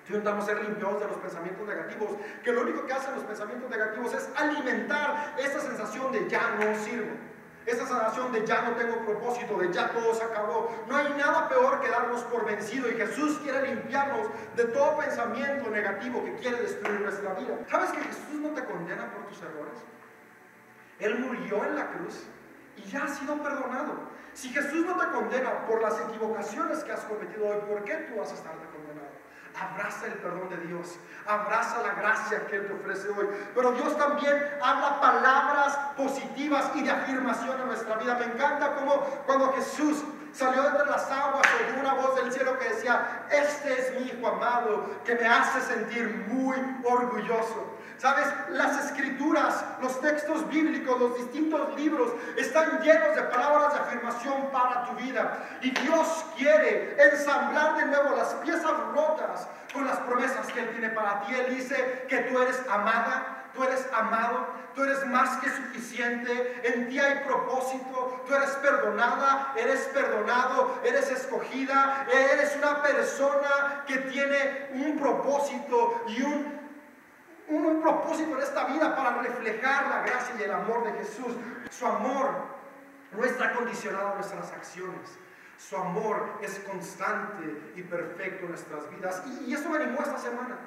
Intentamos 0.08 0.46
ser 0.46 0.62
limpiados 0.62 1.00
de 1.00 1.08
los 1.08 1.18
pensamientos 1.18 1.66
negativos, 1.66 2.10
que 2.44 2.52
lo 2.52 2.62
único 2.62 2.86
que 2.86 2.94
hacen 2.94 3.16
los 3.16 3.24
pensamientos 3.24 3.70
negativos 3.70 4.14
es 4.14 4.30
alimentar 4.36 5.36
esa 5.38 5.62
sensación 5.62 6.12
de 6.12 6.28
ya 6.28 6.56
no 6.60 6.76
sirvo. 6.84 7.16
Esa 7.66 7.88
sanación 7.88 8.32
de 8.34 8.46
ya 8.46 8.62
no 8.64 8.76
tengo 8.76 8.98
propósito, 9.06 9.58
de 9.58 9.72
ya 9.72 9.90
todo 9.92 10.14
se 10.14 10.24
acabó. 10.24 10.70
No 10.88 10.98
hay 10.98 11.14
nada 11.18 11.48
peor 11.48 11.80
que 11.82 11.90
darnos 11.90 12.22
por 12.24 12.46
vencido 12.46 12.90
y 12.90 12.96
Jesús 12.96 13.40
quiere 13.42 13.74
limpiarnos 13.74 14.28
de 14.56 14.66
todo 14.66 14.98
pensamiento 14.98 15.70
negativo 15.70 16.24
que 16.26 16.36
quiere 16.36 16.62
destruir 16.62 17.00
nuestra 17.02 17.34
vida. 17.36 17.58
¿Sabes 17.70 17.92
que 17.92 18.02
Jesús 18.02 18.36
no 18.42 18.50
te 18.50 18.66
condena 18.66 19.12
por 19.14 19.28
tus 19.28 19.42
errores? 19.42 19.80
Él 21.00 21.20
murió 21.20 21.64
en 21.64 21.76
la 21.76 21.90
cruz 21.92 22.24
y 22.76 22.82
ya 22.84 23.06
ha 23.06 23.08
sido 23.08 23.42
perdonado. 23.42 24.12
Si 24.34 24.50
Jesús 24.50 24.86
no 24.86 24.98
te 24.98 25.08
condena 25.12 25.66
por 25.66 25.82
las 25.82 26.00
equivocaciones 26.02 26.84
que 26.84 26.92
has 26.92 27.02
cometido 27.02 27.48
hoy, 27.48 27.62
¿por 27.68 27.84
qué 27.84 27.96
tú 28.10 28.20
vas 28.20 28.32
a 28.32 28.36
estar 28.36 28.52
condenado? 28.52 28.73
Abraza 29.60 30.08
el 30.08 30.14
perdón 30.14 30.50
de 30.50 30.58
Dios. 30.68 30.98
Abraza 31.28 31.82
la 31.84 31.94
gracia 31.94 32.46
que 32.48 32.58
Él 32.58 32.68
te 32.68 32.74
ofrece 32.74 33.10
hoy. 33.10 33.28
Pero 33.54 33.72
Dios 33.74 33.98
también 33.98 34.36
habla 34.62 35.00
palabras 35.00 35.78
positivas 35.96 36.72
y 36.76 36.84
de 36.84 36.92
afirmación 36.92 37.62
en 37.62 37.68
nuestra 37.68 37.96
vida. 37.98 38.16
Me 38.16 38.26
encanta 38.26 38.76
como 38.76 38.96
cuando 39.26 39.54
Jesús 39.54 40.04
salió 40.34 40.68
entre 40.68 40.88
las 40.88 41.10
aguas, 41.12 41.44
oyó 41.62 41.80
una 41.80 41.94
voz 41.94 42.16
del 42.16 42.34
cielo 42.34 42.58
que 42.58 42.70
decía, 42.70 43.26
este 43.30 43.80
es 43.80 44.00
mi 44.00 44.08
Hijo 44.08 44.28
amado, 44.28 44.90
que 45.06 45.16
me 45.16 45.28
hace 45.28 45.62
sentir 45.62 46.26
muy 46.28 46.58
orgulloso. 46.84 47.73
Sabes, 48.04 48.28
las 48.50 48.84
escrituras, 48.84 49.64
los 49.82 50.02
textos 50.02 50.50
bíblicos, 50.50 51.00
los 51.00 51.18
distintos 51.20 51.74
libros 51.80 52.12
están 52.36 52.82
llenos 52.82 53.16
de 53.16 53.22
palabras 53.22 53.74
de 53.76 53.80
afirmación 53.80 54.50
para 54.52 54.84
tu 54.84 54.96
vida. 54.96 55.48
Y 55.62 55.72
Dios 55.72 56.26
quiere 56.36 56.98
ensamblar 57.02 57.78
de 57.78 57.86
nuevo 57.86 58.14
las 58.18 58.34
piezas 58.44 58.74
rotas 58.94 59.48
con 59.72 59.88
las 59.88 60.00
promesas 60.00 60.46
que 60.52 60.60
Él 60.60 60.72
tiene 60.72 60.90
para 60.90 61.22
ti. 61.22 61.34
Él 61.34 61.56
dice 61.56 62.06
que 62.10 62.18
tú 62.24 62.42
eres 62.42 62.62
amada, 62.70 63.46
tú 63.56 63.64
eres 63.64 63.88
amado, 63.94 64.48
tú 64.76 64.84
eres 64.84 65.06
más 65.06 65.38
que 65.38 65.50
suficiente, 65.50 66.62
en 66.66 66.90
ti 66.90 67.00
hay 67.00 67.24
propósito, 67.24 68.26
tú 68.28 68.36
eres 68.36 68.50
perdonada, 68.50 69.54
eres 69.56 69.80
perdonado, 69.94 70.82
eres 70.84 71.10
escogida, 71.10 72.06
eres 72.12 72.54
una 72.58 72.82
persona 72.82 73.86
que 73.88 73.96
tiene 74.00 74.72
un 74.74 75.00
propósito 75.00 76.04
y 76.10 76.22
un 76.22 76.63
un, 77.50 77.82
propósito 77.82 78.36
en 78.36 78.44
esta 78.44 78.66
vida 78.66 78.96
para 78.96 79.22
reflejar 79.22 79.88
la 79.90 80.02
gracia 80.04 80.36
y 80.40 80.44
el 80.44 80.52
amor 80.52 80.86
de 80.86 80.94
Jesús. 80.94 81.36
Su 81.70 81.86
amor 81.86 82.30
no 83.12 83.24
está 83.26 83.54
condicionado 83.54 84.10
a 84.10 84.16
nuestras 84.16 84.52
acciones. 84.52 85.18
Su 85.58 85.78
amor 85.78 86.40
es 86.42 86.60
constante 86.60 87.74
y 87.76 87.84
perfecto 87.84 88.44
en 88.44 88.50
nuestras 88.50 88.90
vidas. 88.90 89.24
Y, 89.26 89.52
y 89.52 89.54
eso 89.54 89.70
me 89.70 89.78
animó 89.78 90.02
esta 90.02 90.18
semana. 90.18 90.58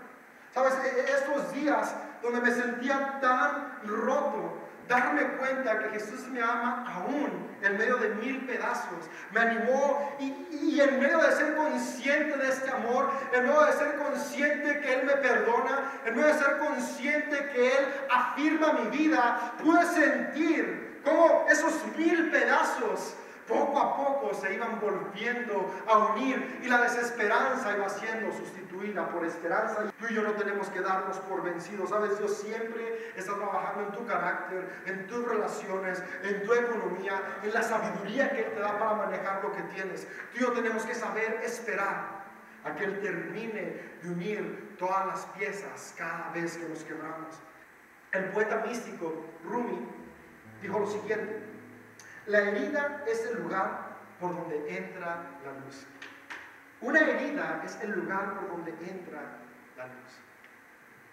Sabes, 0.52 0.74
e, 0.84 1.00
e, 1.00 1.12
estos 1.12 1.52
días 1.52 1.94
donde 2.22 2.40
me 2.40 2.50
sentía 2.50 3.18
tan 3.20 3.80
roto, 3.84 4.65
darme 4.88 5.22
cuenta 5.38 5.78
que 5.78 5.90
Jesús 5.90 6.26
me 6.28 6.42
ama 6.42 6.84
aún 6.86 7.46
en 7.62 7.76
medio 7.76 7.96
de 7.96 8.10
mil 8.10 8.46
pedazos. 8.46 9.08
Me 9.32 9.40
animó 9.40 10.16
y, 10.18 10.80
en 10.80 11.00
medio 11.00 11.18
de 11.18 11.32
ser 11.32 11.56
consciente 11.56 12.36
de 12.36 12.48
este 12.48 12.70
amor, 12.70 13.10
en 13.32 13.46
medio 13.46 13.64
de 13.64 13.72
ser 13.72 13.96
consciente 13.96 14.80
que 14.80 14.94
Él 14.94 15.06
me 15.06 15.14
perdona, 15.16 15.92
en 16.04 16.14
medio 16.14 16.28
de 16.28 16.38
ser 16.38 16.58
consciente 16.58 17.50
que 17.52 17.68
Él 17.68 17.86
afirma 18.10 18.72
mi 18.74 18.96
vida, 18.96 19.54
pude 19.62 19.84
sentir 19.86 21.00
como 21.04 21.46
esos 21.48 21.74
mil 21.96 22.30
pedazos 22.30 23.14
poco 23.46 23.78
a 23.78 23.96
poco 23.96 24.34
se 24.34 24.54
iban 24.54 24.80
volviendo 24.80 25.72
a 25.86 25.98
unir 25.98 26.58
y 26.64 26.68
la 26.68 26.82
desesperanza 26.82 27.76
iba 27.76 27.88
siendo 27.88 28.32
sustituida 28.32 28.65
por 29.10 29.24
esperanza. 29.24 29.84
Tú 29.98 30.06
y 30.10 30.14
yo 30.14 30.22
no 30.22 30.32
tenemos 30.32 30.68
que 30.68 30.80
darnos 30.80 31.18
por 31.20 31.42
vencidos. 31.42 31.90
Sabes, 31.90 32.18
Dios 32.18 32.38
siempre 32.38 33.12
está 33.16 33.34
trabajando 33.34 33.84
en 33.84 33.92
tu 33.92 34.06
carácter, 34.06 34.68
en 34.86 35.06
tus 35.06 35.26
relaciones, 35.26 36.02
en 36.22 36.44
tu 36.44 36.52
economía, 36.52 37.20
en 37.42 37.52
la 37.52 37.62
sabiduría 37.62 38.30
que 38.30 38.42
Él 38.42 38.52
te 38.54 38.60
da 38.60 38.78
para 38.78 38.94
manejar 38.94 39.42
lo 39.42 39.52
que 39.52 39.62
tienes. 39.74 40.06
Tú 40.32 40.38
y 40.38 40.40
yo 40.40 40.52
tenemos 40.52 40.84
que 40.84 40.94
saber 40.94 41.40
esperar 41.42 42.24
a 42.64 42.74
que 42.74 42.84
Él 42.84 43.00
termine 43.00 43.80
de 44.02 44.08
unir 44.08 44.76
todas 44.78 45.06
las 45.06 45.26
piezas 45.36 45.94
cada 45.96 46.30
vez 46.32 46.56
que 46.56 46.68
nos 46.68 46.84
quebramos. 46.84 47.36
El 48.12 48.26
poeta 48.26 48.62
místico 48.66 49.24
Rumi 49.44 49.88
dijo 50.62 50.78
lo 50.78 50.86
siguiente, 50.86 51.42
la 52.26 52.40
herida 52.40 53.04
es 53.06 53.24
el 53.26 53.42
lugar 53.42 53.96
por 54.20 54.34
donde 54.34 54.76
entra 54.76 55.22
la 55.44 55.52
luz. 55.64 55.86
Una 56.80 57.00
herida 57.00 57.62
es 57.64 57.80
el 57.82 57.92
lugar 57.92 58.34
por 58.34 58.48
donde 58.48 58.72
entra 58.88 59.38
la 59.76 59.86
luz. 59.86 60.20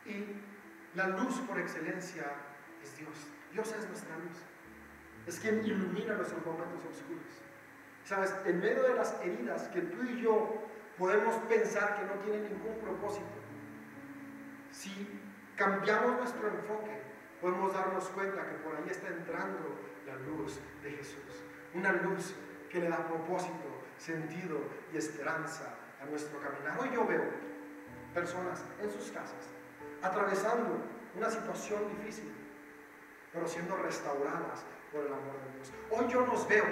Y 0.06 0.98
la 0.98 1.08
luz 1.08 1.40
por 1.42 1.60
excelencia 1.60 2.26
es 2.82 2.98
Dios. 2.98 3.16
Dios 3.52 3.74
es 3.78 3.88
nuestra 3.88 4.18
luz. 4.18 4.38
Es 5.26 5.40
quien 5.40 5.66
ilumina 5.66 6.16
nuestros 6.16 6.46
momentos 6.46 6.84
oscuros. 6.86 7.24
Sabes, 8.04 8.36
en 8.46 8.60
medio 8.60 8.84
de 8.84 8.96
las 8.96 9.18
heridas 9.22 9.70
que 9.70 9.82
tú 9.82 10.04
y 10.04 10.22
yo 10.22 10.64
podemos 10.98 11.36
pensar 11.48 11.96
que 11.96 12.06
no 12.06 12.22
tienen 12.22 12.44
ningún 12.44 12.78
propósito, 12.80 13.26
si 14.72 15.08
cambiamos 15.56 16.18
nuestro 16.18 16.48
enfoque, 16.50 17.02
podemos 17.40 17.74
darnos 17.74 18.10
cuenta 18.10 18.46
que 18.48 18.56
por 18.56 18.76
ahí 18.76 18.90
está 18.90 19.08
entrando 19.08 19.80
la 20.06 20.16
luz 20.16 20.60
de 20.82 20.92
Jesús. 20.92 21.44
Una 21.74 21.94
luz 21.94 22.36
que 22.70 22.80
le 22.80 22.90
da 22.90 23.08
propósito, 23.08 23.73
sentido 24.04 24.60
y 24.94 24.98
esperanza 24.98 25.64
a 26.02 26.06
nuestro 26.06 26.40
caminar. 26.40 26.78
Hoy 26.80 26.90
yo 26.94 27.06
veo 27.08 27.24
personas 28.14 28.62
en 28.82 28.92
sus 28.92 29.12
casas 29.12 29.50
atravesando 30.02 30.82
una 31.16 31.30
situación 31.30 31.80
difícil, 31.98 32.32
pero 33.32 33.48
siendo 33.48 33.78
restauradas 33.78 34.66
por 34.92 35.06
el 35.06 35.14
amor 35.14 35.40
de 35.46 35.56
Dios. 35.56 35.72
Hoy 35.90 36.12
yo 36.12 36.26
nos 36.28 36.48
veo 36.48 36.66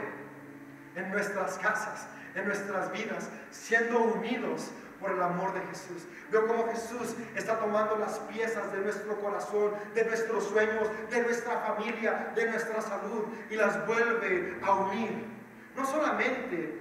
en 0.96 1.10
nuestras 1.12 1.58
casas, 1.60 2.08
en 2.36 2.46
nuestras 2.46 2.92
vidas, 2.92 3.30
siendo 3.50 4.02
unidos 4.02 4.72
por 5.00 5.12
el 5.12 5.22
amor 5.22 5.54
de 5.54 5.62
Jesús. 5.62 6.06
Veo 6.32 6.46
cómo 6.48 6.68
Jesús 6.68 7.16
está 7.36 7.60
tomando 7.60 7.96
las 7.96 8.20
piezas 8.20 8.72
de 8.74 8.80
nuestro 8.80 9.20
corazón, 9.22 9.72
de 9.96 10.04
nuestros 10.06 10.44
sueños, 10.44 10.90
de 11.10 11.22
nuestra 11.24 11.58
familia, 11.62 12.34
de 12.36 12.46
nuestra 12.48 12.82
salud 12.82 13.26
y 13.50 13.56
las 13.56 13.88
vuelve 13.88 14.60
a 14.62 14.74
unir. 14.76 15.26
No 15.76 15.86
solamente 15.86 16.81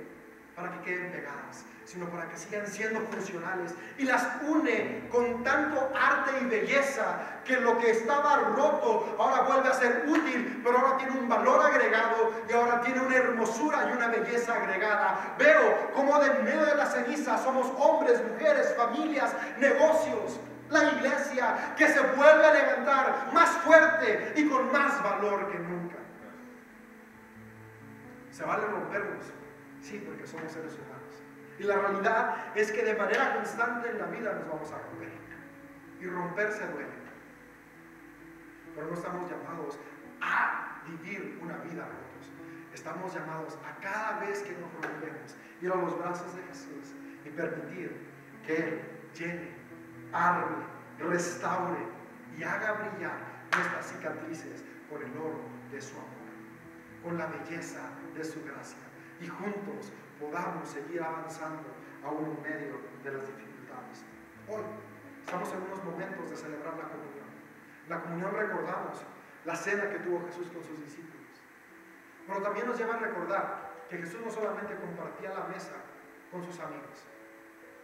para 0.61 0.73
que 0.73 0.83
queden 0.83 1.11
pegadas, 1.11 1.65
sino 1.85 2.07
para 2.11 2.29
que 2.29 2.37
sigan 2.37 2.67
siendo 2.67 3.01
funcionales. 3.01 3.75
Y 3.99 4.05
las 4.05 4.27
une 4.47 5.09
con 5.11 5.43
tanto 5.43 5.91
arte 5.99 6.33
y 6.41 6.45
belleza 6.45 7.19
que 7.45 7.57
lo 7.61 7.79
que 7.79 7.91
estaba 7.91 8.37
roto 8.57 9.17
ahora 9.19 9.43
vuelve 9.43 9.69
a 9.69 9.75
ser 9.75 10.05
útil, 10.07 10.61
pero 10.63 10.79
ahora 10.79 10.99
tiene 10.99 11.19
un 11.19 11.29
valor 11.29 11.65
agregado 11.65 12.33
y 12.49 12.53
ahora 12.53 12.81
tiene 12.83 13.01
una 13.01 13.17
hermosura 13.17 13.89
y 13.91 13.97
una 13.97 14.09
belleza 14.09 14.55
agregada. 14.55 15.35
Veo 15.39 15.91
como 15.95 16.19
de 16.21 16.31
medio 16.43 16.67
de 16.67 16.75
la 16.75 16.87
ceniza 16.87 17.39
somos 17.39 17.67
hombres, 17.79 18.21
mujeres, 18.33 18.75
familias, 18.77 19.35
negocios. 19.59 20.39
La 20.69 20.85
iglesia 20.85 21.75
que 21.77 21.89
se 21.89 22.01
vuelve 22.01 22.47
a 22.47 22.53
levantar 22.53 23.31
más 23.33 23.51
fuerte 23.65 24.35
y 24.37 24.49
con 24.49 24.71
más 24.71 25.03
valor 25.03 25.51
que 25.51 25.59
nunca. 25.59 25.97
Se 28.31 28.45
vale 28.45 28.65
rompernos, 28.67 29.27
sí, 29.81 30.03
porque 30.07 30.27
somos 30.27 30.53
seres 30.53 30.75
humanos. 30.75 31.23
Y 31.59 31.65
la 31.65 31.77
realidad 31.77 32.57
es 32.57 32.73
que 32.73 32.83
de 32.83 32.95
manera 32.95 33.35
constante 33.35 33.91
en 33.91 33.99
la 33.99 34.07
vida 34.07 34.33
nos 34.33 34.49
vamos 34.49 34.73
a 34.73 34.79
romper. 34.79 35.13
Y 36.01 36.07
romperse 36.07 36.67
duele. 36.69 36.89
Pero 38.75 38.87
no 38.87 38.95
estamos 38.95 39.31
llamados 39.31 39.79
a 40.23 40.81
vivir 40.87 41.39
una 41.43 41.59
vida 41.59 41.85
rotos. 41.85 42.33
Estamos 42.73 43.15
llamados 43.15 43.59
a 43.67 43.79
cada 43.81 44.21
vez 44.21 44.43
que 44.43 44.53
nos 44.53 44.73
rompemos, 44.73 45.37
ir 45.61 45.71
a 45.71 45.77
los 45.77 45.99
brazos 45.99 46.35
de 46.35 46.43
Jesús 46.45 46.95
y 47.25 47.31
permitir 47.31 48.07
que 48.47 48.57
Él 48.57 48.81
llene, 49.13 49.51
arme, 50.13 50.65
restaure 50.99 51.87
y 52.39 52.43
haga 52.43 52.73
brillar 52.73 53.19
nuestras 53.55 53.87
cicatrices 53.87 54.65
por 54.89 55.03
el 55.03 55.11
oro 55.17 55.43
de 55.71 55.81
su 55.81 55.95
amor, 55.97 56.09
con 57.03 57.19
la 57.19 57.27
belleza 57.27 57.81
de 58.15 58.25
su 58.25 58.43
gracia. 58.45 58.90
Y 59.21 59.29
juntos 59.29 59.93
podamos 60.19 60.69
seguir 60.69 61.03
avanzando 61.03 61.69
aún 62.03 62.37
en 62.37 62.43
medio 62.43 62.81
de 63.05 63.13
las 63.13 63.27
dificultades. 63.27 64.05
Hoy 64.49 64.63
estamos 65.21 65.53
en 65.53 65.63
unos 65.63 65.85
momentos 65.85 66.31
de 66.31 66.37
celebrar 66.37 66.75
la 66.77 66.89
comunión. 66.89 67.29
La 67.89 68.01
comunión 68.01 68.33
recordamos 68.33 69.05
la 69.45 69.55
cena 69.55 69.91
que 69.91 69.99
tuvo 69.99 70.25
Jesús 70.27 70.49
con 70.49 70.65
sus 70.65 70.81
discípulos. 70.83 71.21
Pero 72.27 72.41
también 72.43 72.67
nos 72.67 72.79
lleva 72.79 72.95
a 72.95 72.99
recordar 72.99 73.71
que 73.91 73.99
Jesús 73.99 74.21
no 74.25 74.31
solamente 74.31 74.75
compartía 74.77 75.35
la 75.35 75.45
mesa 75.45 75.77
con 76.31 76.43
sus 76.45 76.59
amigos, 76.61 77.05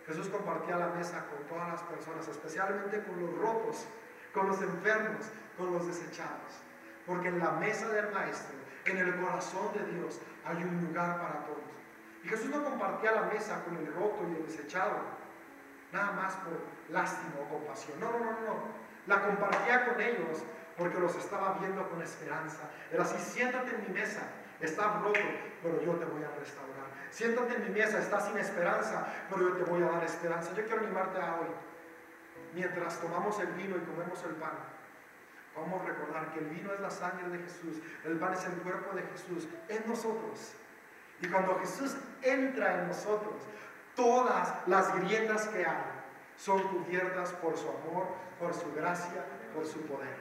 Jesús 0.06 0.28
compartía 0.28 0.76
la 0.76 0.88
mesa 0.88 1.26
con 1.28 1.44
todas 1.48 1.68
las 1.68 1.82
personas, 1.82 2.28
especialmente 2.28 3.02
con 3.02 3.20
los 3.20 3.36
rotos, 3.38 3.86
con 4.32 4.48
los 4.48 4.62
enfermos, 4.62 5.26
con 5.58 5.72
los 5.72 5.86
desechados. 5.86 6.62
Porque 7.04 7.28
en 7.28 7.40
la 7.40 7.50
mesa 7.52 7.88
del 7.88 8.12
Maestro, 8.12 8.56
en 8.86 8.98
el 8.98 9.16
corazón 9.16 9.72
de 9.74 9.84
Dios, 9.92 10.20
hay 10.44 10.62
un 10.62 10.86
lugar 10.86 11.20
para 11.20 11.46
todos. 11.46 11.58
Y 12.22 12.28
Jesús 12.28 12.50
no 12.50 12.64
compartía 12.64 13.12
la 13.12 13.22
mesa 13.22 13.62
con 13.64 13.76
el 13.76 13.86
roto 13.94 14.26
y 14.28 14.36
el 14.36 14.46
desechado, 14.46 14.96
nada 15.92 16.12
más 16.12 16.34
por 16.36 16.58
lástima 16.88 17.34
o 17.40 17.48
compasión. 17.48 17.98
No, 18.00 18.10
no, 18.10 18.18
no, 18.18 18.30
no. 18.32 18.86
La 19.06 19.22
compartía 19.22 19.86
con 19.86 20.00
ellos 20.00 20.42
porque 20.76 20.98
los 20.98 21.14
estaba 21.16 21.56
viendo 21.60 21.88
con 21.88 22.02
esperanza. 22.02 22.70
Era 22.92 23.04
así, 23.04 23.16
siéntate 23.18 23.74
en 23.74 23.82
mi 23.82 24.00
mesa, 24.00 24.22
estás 24.60 25.02
roto, 25.02 25.20
pero 25.62 25.80
yo 25.82 25.92
te 25.92 26.04
voy 26.04 26.22
a 26.22 26.30
restaurar. 26.38 26.86
Siéntate 27.10 27.54
en 27.54 27.62
mi 27.62 27.80
mesa, 27.80 27.98
estás 27.98 28.26
sin 28.26 28.38
esperanza, 28.38 29.06
pero 29.30 29.48
yo 29.48 29.56
te 29.56 29.70
voy 29.70 29.82
a 29.82 29.90
dar 29.90 30.04
esperanza. 30.04 30.50
Yo 30.54 30.64
quiero 30.64 30.82
animarte 30.82 31.20
a 31.20 31.36
hoy, 31.36 31.48
mientras 32.54 33.00
tomamos 33.00 33.38
el 33.40 33.48
vino 33.48 33.76
y 33.76 33.80
comemos 33.80 34.22
el 34.24 34.34
pan, 34.34 34.52
vamos 35.56 35.82
a 35.82 35.86
recordar 35.86 36.32
que 36.32 36.40
el 36.40 36.46
vino 36.46 36.72
es 36.72 36.80
la 36.80 36.90
sangre 36.90 37.28
de 37.28 37.38
Jesús, 37.38 37.78
el 38.04 38.18
pan 38.18 38.34
es 38.34 38.44
el 38.44 38.52
cuerpo 38.62 38.94
de 38.94 39.02
Jesús 39.02 39.48
en 39.68 39.88
nosotros. 39.88 40.54
Y 41.20 41.28
cuando 41.28 41.58
Jesús 41.60 41.96
entra 42.22 42.80
en 42.80 42.88
nosotros, 42.88 43.34
todas 43.94 44.52
las 44.66 44.94
grietas 44.96 45.48
que 45.48 45.64
hay 45.64 45.84
son 46.36 46.62
cubiertas 46.68 47.32
por 47.32 47.56
su 47.56 47.68
amor, 47.68 48.08
por 48.38 48.52
su 48.52 48.72
gracia, 48.74 49.24
por 49.54 49.66
su 49.66 49.80
poder. 49.82 50.14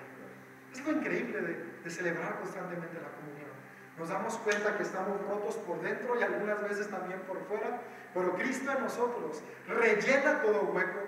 Es 0.71 0.86
lo 0.86 0.91
increíble 0.91 1.41
de, 1.41 1.54
de 1.84 1.89
celebrar 1.89 2.39
constantemente 2.39 2.95
la 2.95 3.10
comunión. 3.10 3.50
Nos 3.98 4.10
damos 4.10 4.38
cuenta 4.38 4.78
que 4.78 4.84
estamos 4.84 5.21
rotos 5.21 5.56
por 5.56 5.82
dentro 5.82 6.19
y 6.19 6.24
algunas 6.24 6.62
veces 6.63 6.89
también 6.89 7.19
por 7.21 7.39
fuera, 7.45 7.82
pero 8.13 8.34
Cristo 8.36 8.71
en 8.71 8.84
nosotros 8.84 9.41
rellena 9.67 10.41
todo 10.41 10.63
hueco, 10.63 11.00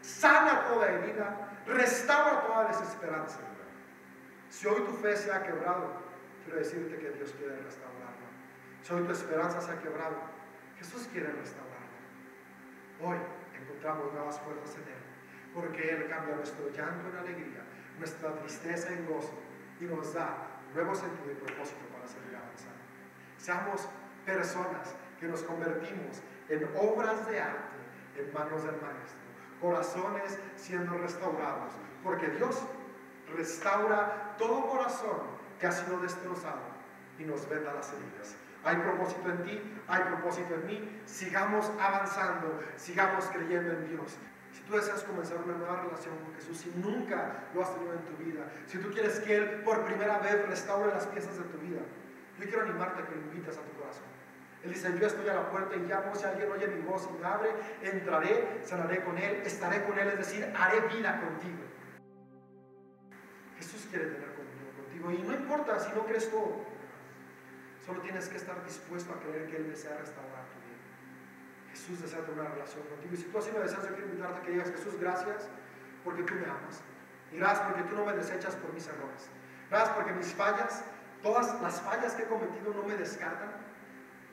sana 0.00 0.64
toda 0.68 0.90
herida, 0.90 1.48
restaura 1.66 2.42
toda 2.42 2.68
desesperanza. 2.68 3.40
Si 4.54 4.68
hoy 4.68 4.82
tu 4.82 4.92
fe 4.92 5.16
se 5.16 5.32
ha 5.32 5.42
quebrado, 5.42 5.90
quiero 6.44 6.60
decirte 6.60 6.96
que 6.96 7.10
Dios 7.10 7.34
quiere 7.36 7.56
restaurar. 7.56 8.14
Si 8.82 8.94
hoy 8.94 9.02
tu 9.02 9.10
esperanza 9.10 9.60
se 9.60 9.72
ha 9.72 9.80
quebrado, 9.80 10.14
Jesús 10.78 11.08
quiere 11.10 11.32
restaurarla. 11.32 11.74
Hoy 13.02 13.16
encontramos 13.60 14.12
nuevas 14.12 14.38
fuerzas 14.38 14.76
en 14.76 14.82
Él, 14.82 15.02
porque 15.52 15.90
Él 15.90 16.08
cambia 16.08 16.36
nuestro 16.36 16.70
llanto 16.70 17.08
en 17.08 17.16
alegría, 17.16 17.64
nuestra 17.98 18.32
tristeza 18.36 18.92
en 18.92 19.04
gozo 19.08 19.34
y 19.80 19.86
nos 19.86 20.14
da 20.14 20.62
nuevo 20.72 20.94
sentido 20.94 21.32
y 21.32 21.34
propósito 21.34 21.84
para 21.92 22.06
seguir 22.06 22.36
avanzando. 22.36 22.78
Seamos 23.38 23.88
personas 24.24 24.94
que 25.18 25.26
nos 25.26 25.42
convertimos 25.42 26.22
en 26.48 26.64
obras 26.76 27.26
de 27.28 27.40
arte 27.40 27.76
en 28.16 28.32
manos 28.32 28.62
del 28.62 28.80
Maestro, 28.80 29.18
corazones 29.60 30.38
siendo 30.54 30.96
restaurados, 30.98 31.72
porque 32.04 32.28
Dios 32.28 32.64
restaura 33.32 34.34
todo 34.38 34.68
corazón 34.68 35.34
que 35.58 35.66
ha 35.66 35.72
sido 35.72 36.00
destrozado 36.00 36.60
y 37.18 37.24
nos 37.24 37.48
venda 37.48 37.72
las 37.74 37.92
heridas. 37.92 38.36
Hay 38.64 38.76
propósito 38.76 39.30
en 39.30 39.42
ti, 39.44 39.60
hay 39.88 40.02
propósito 40.04 40.54
en 40.54 40.66
mí. 40.66 41.02
Sigamos 41.04 41.70
avanzando, 41.78 42.60
sigamos 42.76 43.26
creyendo 43.26 43.72
en 43.72 43.88
Dios. 43.88 44.16
Si 44.52 44.62
tú 44.62 44.76
deseas 44.76 45.02
comenzar 45.02 45.38
una 45.44 45.54
nueva 45.54 45.82
relación 45.82 46.16
con 46.18 46.34
Jesús, 46.36 46.58
si 46.58 46.70
nunca 46.76 47.44
lo 47.54 47.62
has 47.62 47.74
tenido 47.74 47.92
en 47.92 48.04
tu 48.04 48.16
vida, 48.22 48.46
si 48.66 48.78
tú 48.78 48.90
quieres 48.92 49.20
que 49.20 49.36
Él 49.36 49.62
por 49.64 49.84
primera 49.84 50.18
vez 50.18 50.46
restaure 50.48 50.92
las 50.92 51.06
piezas 51.06 51.36
de 51.36 51.44
tu 51.44 51.58
vida, 51.58 51.80
yo 52.38 52.44
quiero 52.46 52.62
animarte 52.62 53.02
a 53.02 53.06
que 53.06 53.16
lo 53.16 53.20
invites 53.22 53.58
a 53.58 53.60
tu 53.60 53.72
corazón. 53.78 54.04
Él 54.62 54.72
dice, 54.72 54.96
yo 54.98 55.06
estoy 55.06 55.28
a 55.28 55.34
la 55.34 55.50
puerta 55.50 55.76
y 55.76 55.80
llamo, 55.80 56.14
si 56.14 56.24
alguien 56.24 56.50
oye 56.50 56.66
mi 56.68 56.80
voz 56.82 57.06
y 57.10 57.20
me 57.20 57.26
abre, 57.26 57.50
entraré, 57.82 58.60
sanaré 58.64 59.04
con 59.04 59.18
Él, 59.18 59.42
estaré 59.44 59.84
con 59.84 59.98
Él, 59.98 60.08
es 60.08 60.18
decir, 60.18 60.50
haré 60.56 60.80
vida 60.88 61.20
contigo. 61.20 61.62
Jesús 63.56 63.86
quiere 63.90 64.06
tener 64.06 64.34
comunión 64.34 64.72
contigo 64.76 65.10
y 65.10 65.18
no 65.18 65.34
importa 65.34 65.78
si 65.80 65.92
no 65.92 66.04
crees 66.06 66.30
todo. 66.30 66.64
Solo 67.84 68.00
tienes 68.00 68.28
que 68.28 68.36
estar 68.36 68.64
dispuesto 68.64 69.12
a 69.12 69.20
creer 69.20 69.46
que 69.46 69.56
Él 69.56 69.68
desea 69.68 69.98
restaurar 69.98 70.46
tu 70.48 70.58
vida. 70.64 70.80
Jesús 71.70 72.00
desea 72.00 72.20
tener 72.20 72.40
una 72.40 72.50
relación 72.50 72.82
contigo. 72.88 73.12
Y 73.12 73.16
si 73.16 73.24
tú 73.24 73.38
así 73.38 73.50
lo 73.52 73.60
deseas, 73.60 73.82
yo 73.82 73.94
quiero 73.94 74.06
invitarte 74.06 74.38
a 74.38 74.42
que 74.42 74.50
digas, 74.52 74.70
Jesús, 74.70 74.98
gracias 74.98 75.48
porque 76.02 76.22
tú 76.22 76.34
me 76.34 76.46
amas. 76.46 76.80
Y 77.30 77.36
gracias 77.36 77.66
porque 77.66 77.82
tú 77.82 77.96
no 77.96 78.06
me 78.06 78.12
desechas 78.14 78.54
por 78.56 78.72
mis 78.72 78.86
errores. 78.86 79.28
Gracias 79.68 79.94
porque 79.96 80.12
mis 80.12 80.32
fallas, 80.32 80.84
todas 81.22 81.60
las 81.60 81.80
fallas 81.82 82.14
que 82.14 82.22
he 82.22 82.26
cometido 82.26 82.72
no 82.72 82.84
me 82.84 82.96
descartan. 82.96 83.52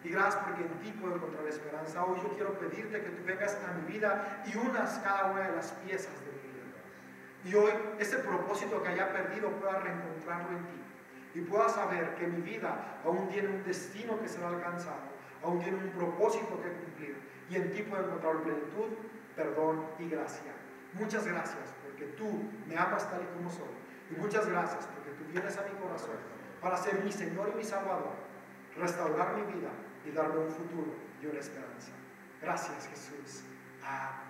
Y 0.03 0.09
gracias 0.09 0.43
porque 0.43 0.61
en 0.63 0.79
ti 0.79 0.91
puedo 0.93 1.15
encontrar 1.15 1.45
esperanza. 1.47 2.05
Hoy 2.05 2.19
yo 2.23 2.29
quiero 2.35 2.57
pedirte 2.57 3.01
que 3.01 3.09
tú 3.09 3.23
vengas 3.25 3.57
a 3.67 3.73
mi 3.73 3.91
vida 3.91 4.43
y 4.45 4.57
unas 4.57 4.99
cada 4.99 5.31
una 5.31 5.41
de 5.41 5.55
las 5.55 5.71
piezas 5.73 6.13
de. 6.21 6.30
Y 7.43 7.55
hoy 7.55 7.71
ese 7.99 8.17
propósito 8.19 8.81
que 8.83 8.89
haya 8.89 9.11
perdido 9.11 9.49
pueda 9.51 9.79
reencontrarlo 9.79 10.57
en 10.57 10.65
ti. 10.65 10.81
Y 11.33 11.41
pueda 11.41 11.69
saber 11.69 12.15
que 12.15 12.27
mi 12.27 12.41
vida 12.41 12.99
aún 13.03 13.29
tiene 13.29 13.49
un 13.49 13.63
destino 13.63 14.19
que 14.19 14.27
será 14.27 14.49
alcanzado. 14.49 15.11
Aún 15.43 15.59
tiene 15.59 15.77
un 15.77 15.89
propósito 15.91 16.61
que 16.61 16.71
cumplir. 16.71 17.17
Y 17.49 17.55
en 17.55 17.71
ti 17.71 17.81
puedo 17.83 18.05
encontrar 18.05 18.43
plenitud, 18.43 18.89
perdón 19.35 19.85
y 19.99 20.09
gracia. 20.09 20.51
Muchas 20.93 21.25
gracias 21.25 21.73
porque 21.83 22.05
tú 22.13 22.49
me 22.67 22.77
amas 22.77 23.09
tal 23.09 23.21
y 23.21 23.37
como 23.37 23.49
soy. 23.49 23.73
Y 24.11 24.19
muchas 24.19 24.47
gracias 24.47 24.87
porque 24.87 25.11
tú 25.11 25.23
vienes 25.31 25.57
a 25.57 25.63
mi 25.63 25.71
corazón 25.79 26.17
para 26.61 26.77
ser 26.77 27.03
mi 27.03 27.11
Señor 27.11 27.49
y 27.53 27.57
mi 27.57 27.63
Salvador, 27.63 28.13
restaurar 28.77 29.35
mi 29.35 29.53
vida 29.53 29.69
y 30.05 30.11
darme 30.11 30.39
un 30.39 30.51
futuro 30.51 30.93
y 31.21 31.25
una 31.25 31.39
esperanza. 31.39 31.91
Gracias 32.41 32.87
Jesús. 32.87 33.43
Amén. 33.83 34.20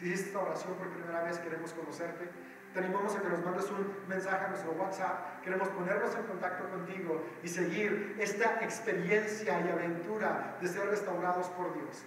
Si 0.00 0.10
esta 0.10 0.38
oración 0.38 0.74
por 0.76 0.88
primera 0.88 1.22
vez, 1.24 1.38
queremos 1.40 1.74
conocerte. 1.74 2.30
Te 2.72 2.78
animamos 2.78 3.14
a 3.14 3.20
que 3.20 3.28
nos 3.28 3.44
mandes 3.44 3.70
un 3.70 4.08
mensaje 4.08 4.46
a 4.46 4.48
nuestro 4.48 4.72
WhatsApp. 4.72 5.42
Queremos 5.42 5.68
ponernos 5.68 6.14
en 6.14 6.22
contacto 6.22 6.70
contigo 6.70 7.22
y 7.42 7.48
seguir 7.48 8.16
esta 8.18 8.64
experiencia 8.64 9.60
y 9.60 9.68
aventura 9.68 10.56
de 10.58 10.68
ser 10.68 10.86
restaurados 10.86 11.48
por 11.48 11.74
Dios. 11.74 12.02